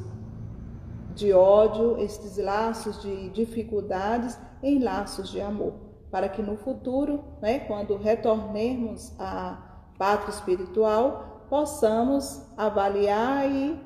de 1.14 1.32
ódio, 1.32 1.98
estes 1.98 2.36
laços 2.36 3.00
de 3.00 3.30
dificuldades 3.30 4.38
em 4.62 4.82
laços 4.82 5.30
de 5.30 5.40
amor, 5.40 5.74
para 6.10 6.28
que 6.28 6.42
no 6.42 6.56
futuro, 6.56 7.24
né, 7.40 7.60
quando 7.60 7.96
retornemos 7.96 9.12
à 9.18 9.58
pátria 9.98 10.30
espiritual, 10.30 11.46
possamos 11.48 12.42
avaliar 12.56 13.50
e 13.50 13.78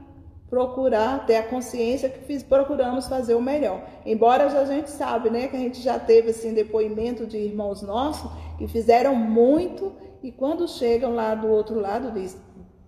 procurar 0.49 1.25
ter 1.27 1.37
a 1.37 1.43
consciência 1.45 2.11
que 2.11 2.25
fiz, 2.25 2.43
procuramos 2.43 3.07
fazer 3.07 3.35
o 3.35 3.41
melhor. 3.41 3.85
Embora 4.05 4.47
a 4.47 4.65
gente 4.65 4.91
sabe, 4.91 5.31
né, 5.31 5.47
que 5.47 5.57
a 5.57 5.61
gente 5.61 5.81
já 5.81 5.99
teve 5.99 6.31
assim 6.31 6.53
depoimento 6.53 7.27
de 7.27 7.39
irmãos 7.39 7.83
nossos 7.83 8.31
que 8.59 8.67
fizeram 8.67 9.15
muito 9.15 9.93
e 10.23 10.33
quando 10.33 10.69
chegam 10.69 11.15
lá 11.15 11.35
do 11.35 11.49
outro 11.49 11.81
lado 11.81 12.11
diz 12.11 12.37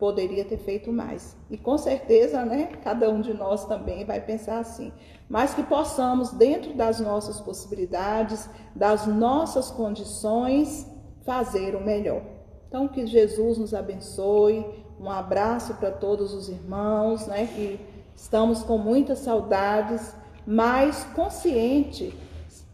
poderia 0.03 0.45
ter 0.45 0.57
feito 0.57 0.93
mais. 0.93 1.37
E 1.49 1.57
com 1.57 1.79
certeza, 1.79 2.45
né, 2.45 2.71
cada 2.83 3.09
um 3.09 3.21
de 3.21 3.33
nós 3.33 3.67
também 3.67 4.05
vai 4.05 4.21
pensar 4.21 4.59
assim. 4.59 4.93
Mas 5.29 5.55
que 5.55 5.63
possamos 5.63 6.33
dentro 6.33 6.75
das 6.75 6.99
nossas 6.99 7.41
possibilidades, 7.41 8.51
das 8.75 9.07
nossas 9.07 9.71
condições, 9.71 10.91
fazer 11.25 11.77
o 11.77 11.81
melhor. 11.81 12.21
Então 12.67 12.89
que 12.89 13.07
Jesus 13.07 13.59
nos 13.59 13.73
abençoe, 13.73 14.67
um 14.99 15.09
abraço 15.09 15.75
para 15.75 15.93
todos 15.93 16.35
os 16.35 16.49
irmãos, 16.49 17.29
né, 17.29 17.47
que 17.47 17.79
estamos 18.17 18.65
com 18.65 18.77
muitas 18.79 19.21
saudades, 19.21 20.13
mas 20.45 21.05
consciente 21.15 22.13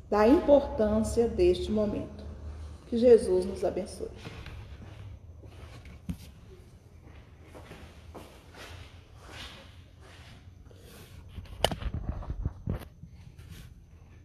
da 0.08 0.26
importância 0.26 1.28
deste 1.28 1.70
momento. 1.70 2.24
Que 2.86 2.96
Jesus 2.96 3.44
nos 3.44 3.62
abençoe. 3.66 4.08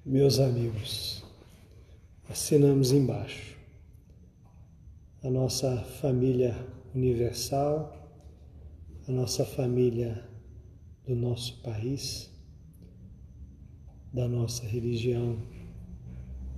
Meus 0.06 0.38
amigos, 0.38 1.24
assinamos 2.28 2.92
embaixo 2.92 3.56
a 5.24 5.30
nossa 5.30 5.78
família 6.02 6.54
universal, 6.94 8.12
a 9.08 9.12
nossa 9.14 9.46
família 9.46 10.22
do 11.08 11.16
nosso 11.16 11.62
país, 11.62 12.30
da 14.12 14.28
nossa 14.28 14.66
religião, 14.66 15.38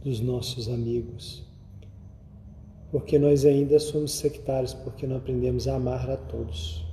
dos 0.04 0.20
nossos 0.20 0.68
amigos. 0.68 1.48
Porque 2.90 3.20
nós 3.20 3.46
ainda 3.46 3.78
somos 3.78 4.14
sectários, 4.14 4.74
porque 4.74 5.06
não 5.06 5.18
aprendemos 5.18 5.68
a 5.68 5.76
amar 5.76 6.10
a 6.10 6.18
todos, 6.18 6.84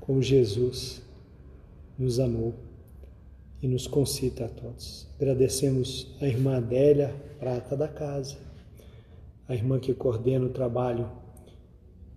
como 0.00 0.22
Jesus 0.22 1.02
nos 1.98 2.18
amou 2.18 2.71
e 3.62 3.68
nos 3.68 3.86
concita 3.86 4.46
a 4.46 4.48
todos. 4.48 5.08
Agradecemos 5.16 6.12
a 6.20 6.26
irmã 6.26 6.56
Adélia, 6.56 7.14
prata 7.38 7.76
da 7.76 7.86
casa, 7.86 8.36
a 9.46 9.54
irmã 9.54 9.78
que 9.78 9.94
coordena 9.94 10.46
o 10.46 10.50
trabalho 10.50 11.08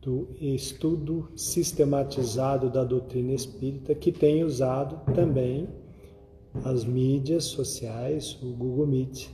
do 0.01 0.27
estudo 0.41 1.29
sistematizado 1.35 2.69
da 2.69 2.83
doutrina 2.83 3.33
espírita, 3.33 3.93
que 3.93 4.11
tem 4.11 4.43
usado 4.43 5.13
também 5.13 5.69
as 6.63 6.83
mídias 6.83 7.45
sociais, 7.45 8.37
o 8.41 8.51
Google 8.53 8.87
Meet, 8.87 9.29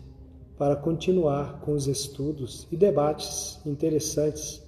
para 0.58 0.76
continuar 0.76 1.62
com 1.62 1.74
os 1.74 1.88
estudos 1.88 2.68
e 2.72 2.76
debates 2.76 3.60
interessantes 3.66 4.62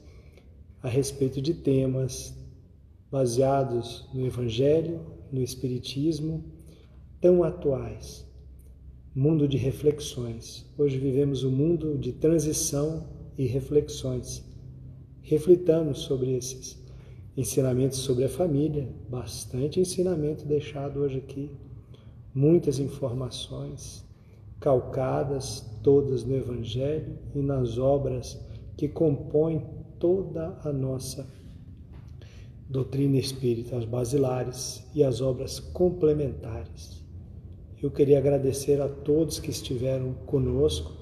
a 0.82 0.88
respeito 0.88 1.42
de 1.42 1.54
temas 1.54 2.34
baseados 3.12 4.08
no 4.14 4.26
Evangelho, 4.26 5.02
no 5.32 5.42
Espiritismo, 5.42 6.44
tão 7.24 7.42
atuais. 7.42 8.28
Mundo 9.16 9.48
de 9.48 9.56
reflexões. 9.56 10.70
Hoje 10.78 10.98
vivemos 10.98 11.46
um 11.46 11.50
mundo 11.50 11.98
de 11.98 12.12
transição 12.12 13.08
e 13.38 13.46
reflexões 13.46 14.44
reflitamos 15.22 16.00
sobre 16.00 16.34
esses 16.34 16.78
ensinamentos 17.38 18.00
sobre 18.00 18.26
a 18.26 18.30
família, 18.30 18.90
bastante 19.10 19.80
ensinamento 19.80 20.46
deixado 20.46 21.00
hoje 21.00 21.20
aqui, 21.20 21.50
muitas 22.36 22.78
informações 22.78 24.06
calcadas 24.60 25.66
todas 25.82 26.26
no 26.26 26.36
Evangelho 26.36 27.18
e 27.34 27.42
nas 27.42 27.78
obras 27.78 28.38
que 28.76 28.90
compõem 28.90 29.66
toda 29.98 30.60
a 30.62 30.74
nossa 30.74 31.26
doutrina 32.70 33.16
espírita, 33.16 33.78
as 33.78 33.86
basilares 33.86 34.86
e 34.94 35.06
as 35.06 35.22
obras 35.22 35.62
complementares. 35.62 37.03
Eu 37.84 37.92
queria 37.92 38.18
agradecer 38.18 38.82
a 38.82 38.88
todos 38.88 39.40
que 39.40 39.52
estiveram 39.52 40.14
conosco 40.26 40.94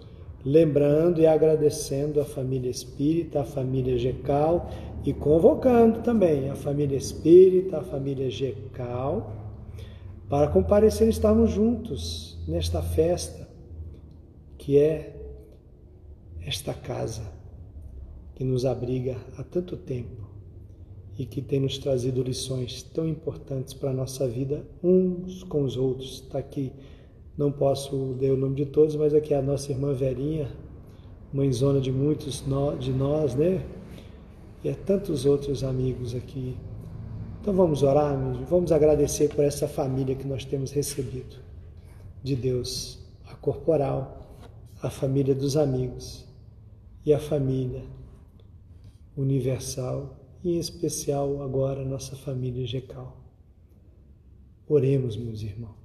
lembrando 0.44 1.22
e 1.22 1.28
agradecendo 1.28 2.20
a 2.20 2.26
família 2.26 2.72
espírita, 2.72 3.42
a 3.42 3.44
família 3.44 4.00
Gecal 4.00 4.68
e 5.06 5.14
convocando 5.14 6.02
também 6.02 6.50
a 6.50 6.56
família 6.56 6.98
espírita, 6.98 7.78
a 7.78 7.84
família 7.84 8.32
Gecal, 8.32 9.32
para 10.28 10.48
comparecer 10.48 11.06
e 11.06 11.12
estarmos 11.12 11.52
juntos 11.52 12.44
nesta 12.48 12.82
festa 12.82 13.48
que 14.58 14.80
é 14.80 15.22
esta 16.44 16.74
casa 16.74 17.32
que 18.34 18.44
nos 18.44 18.66
abriga 18.66 19.18
há 19.38 19.44
tanto 19.44 19.78
tempo 19.78 20.31
e 21.18 21.26
que 21.26 21.42
tem 21.42 21.60
nos 21.60 21.78
trazido 21.78 22.24
lições 22.24 22.82
tão 22.84 23.08
importantes 23.08 23.74
para 23.74 23.92
a 23.92 23.94
nossa 23.94 24.28
vida 24.28 24.66
uns 24.84 25.44
com 25.44 25.64
os 25.64 25.78
outros. 25.78 26.22
Está 26.22 26.40
aqui 26.40 26.72
não 27.38 27.52
posso 27.52 28.16
ler 28.20 28.32
o 28.32 28.38
nome 28.38 28.56
de 28.56 28.66
todos, 28.66 28.96
mas 28.96 29.14
aqui 29.14 29.34
é 29.34 29.38
a 29.38 29.42
nossa 29.42 29.72
irmã 29.72 29.94
Verinha, 29.94 30.48
mãezona 31.34 31.80
de 31.80 31.92
muitos 31.92 32.44
de 32.80 32.92
nós, 32.92 33.34
né? 33.36 33.66
E 34.64 34.70
a 34.70 34.76
tantos 34.76 35.26
outros 35.26 35.64
amigos 35.64 36.14
aqui. 36.14 36.56
Então 37.42 37.54
vamos 37.54 37.82
orar, 37.82 38.16
vamos 38.48 38.72
agradecer 38.72 39.30
por 39.30 39.44
essa 39.44 39.68
família 39.68 40.14
que 40.14 40.28
nós 40.28 40.46
temos 40.46 40.72
recebido 40.72 41.38
de 42.22 42.36
Deus, 42.36 43.00
a 43.26 43.34
corporal, 43.34 44.38
a 44.80 44.90
família 44.90 45.34
dos 45.34 45.58
amigos 45.58 46.24
e 47.04 47.12
a 47.12 47.18
família 47.20 47.82
universal 49.18 50.21
em 50.44 50.58
especial 50.58 51.42
agora 51.44 51.86
nossa 51.86 52.16
família 52.16 52.66
Gecal. 52.66 53.18
Oremos, 54.68 55.16
meus 55.16 55.42
irmãos. 55.42 55.76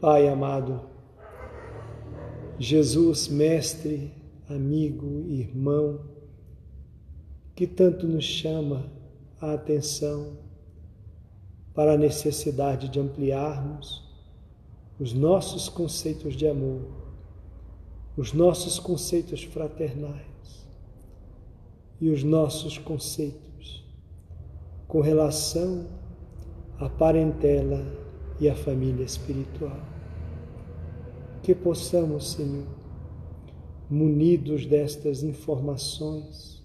Pai 0.00 0.28
amado, 0.28 0.88
Jesus, 2.58 3.28
mestre, 3.28 4.12
amigo, 4.48 5.26
irmão, 5.28 6.00
que 7.54 7.66
tanto 7.66 8.06
nos 8.06 8.24
chama 8.24 8.90
a 9.40 9.52
atenção 9.54 10.38
para 11.74 11.92
a 11.94 11.98
necessidade 11.98 12.88
de 12.88 12.98
ampliarmos 12.98 14.04
os 14.98 15.12
nossos 15.12 15.68
conceitos 15.68 16.34
de 16.34 16.46
amor, 16.46 16.82
os 18.16 18.32
nossos 18.32 18.80
conceitos 18.80 19.44
fraternais 19.44 20.37
e 22.00 22.10
os 22.10 22.22
nossos 22.22 22.78
conceitos 22.78 23.84
com 24.86 25.00
relação 25.00 25.86
à 26.78 26.88
parentela 26.88 27.84
e 28.40 28.48
à 28.48 28.54
família 28.54 29.04
espiritual. 29.04 29.80
Que 31.42 31.54
possamos, 31.54 32.32
Senhor, 32.32 32.66
munidos 33.90 34.64
destas 34.64 35.22
informações, 35.22 36.62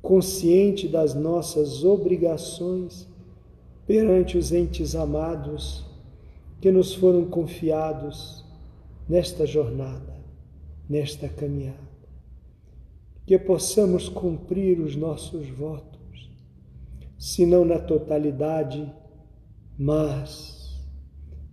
consciente 0.00 0.88
das 0.88 1.14
nossas 1.14 1.84
obrigações 1.84 3.08
perante 3.86 4.36
os 4.36 4.52
entes 4.52 4.94
amados 4.94 5.84
que 6.60 6.70
nos 6.70 6.94
foram 6.94 7.24
confiados 7.24 8.44
nesta 9.08 9.46
jornada, 9.46 10.16
nesta 10.88 11.28
caminhada 11.28 11.91
que 13.26 13.38
possamos 13.38 14.08
cumprir 14.08 14.80
os 14.80 14.96
nossos 14.96 15.48
votos, 15.48 16.30
se 17.18 17.46
não 17.46 17.64
na 17.64 17.78
totalidade, 17.78 18.92
mas 19.78 20.80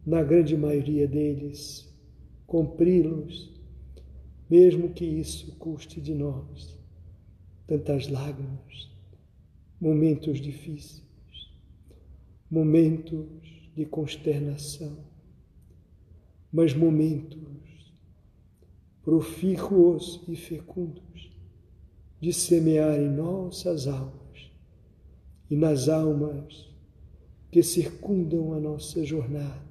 na 0.06 0.24
grande 0.24 0.58
maioria 0.58 1.08
deles, 1.08 1.88
cumpri-los, 2.48 3.54
mesmo 4.50 4.90
que 4.90 5.06
isso 5.06 5.56
custe 5.58 6.02
de 6.02 6.16
nós 6.16 6.80
tantas 7.70 8.08
lágrimas, 8.08 8.90
momentos 9.80 10.42
difíceis, 10.42 11.06
momentos 12.50 13.28
de 13.76 13.86
consternação, 13.86 14.98
mas 16.52 16.74
momentos 16.74 17.94
profícuos 19.04 20.24
e 20.28 20.36
fecundos 20.36 21.09
de 22.20 22.34
semear 22.34 23.00
em 23.00 23.10
nossas 23.10 23.88
almas 23.88 24.52
e 25.50 25.56
nas 25.56 25.88
almas 25.88 26.70
que 27.52 27.64
circundam 27.64 28.54
a 28.54 28.60
nossa 28.60 29.04
jornada. 29.04 29.70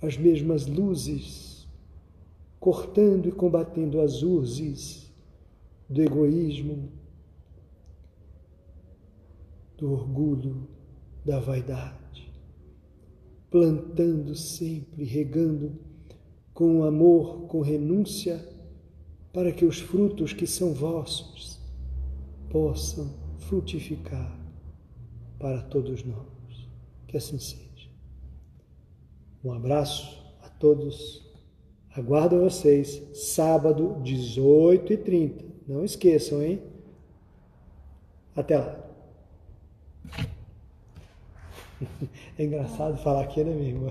As 0.00 0.16
mesmas 0.16 0.66
luzes, 0.66 1.68
cortando 2.60 3.28
e 3.28 3.32
combatendo 3.32 4.00
as 4.00 4.22
urzes 4.22 5.12
do 5.88 6.02
egoísmo, 6.02 6.90
do 9.76 9.92
orgulho, 9.92 10.68
da 11.24 11.38
vaidade, 11.38 12.32
plantando 13.50 14.34
sempre, 14.34 15.04
regando 15.04 15.78
com 16.54 16.84
amor, 16.84 17.46
com 17.48 17.60
renúncia 17.60 18.55
para 19.36 19.52
que 19.52 19.66
os 19.66 19.78
frutos 19.80 20.32
que 20.32 20.46
são 20.46 20.72
vossos 20.72 21.60
possam 22.48 23.14
frutificar 23.36 24.34
para 25.38 25.60
todos 25.60 26.02
nós. 26.04 26.70
Que 27.06 27.18
assim 27.18 27.38
seja. 27.38 27.90
Um 29.44 29.52
abraço 29.52 30.24
a 30.40 30.48
todos. 30.48 31.22
Aguardo 31.94 32.40
vocês 32.40 33.02
sábado, 33.12 34.00
18h30. 34.02 35.44
Não 35.68 35.84
esqueçam, 35.84 36.42
hein? 36.42 36.62
Até 38.34 38.56
lá. 38.56 38.86
É 42.38 42.44
engraçado 42.44 42.96
falar 42.96 43.24
aqui, 43.24 43.44
né, 43.44 43.52
minha 43.52 43.68
irmã? 43.68 43.84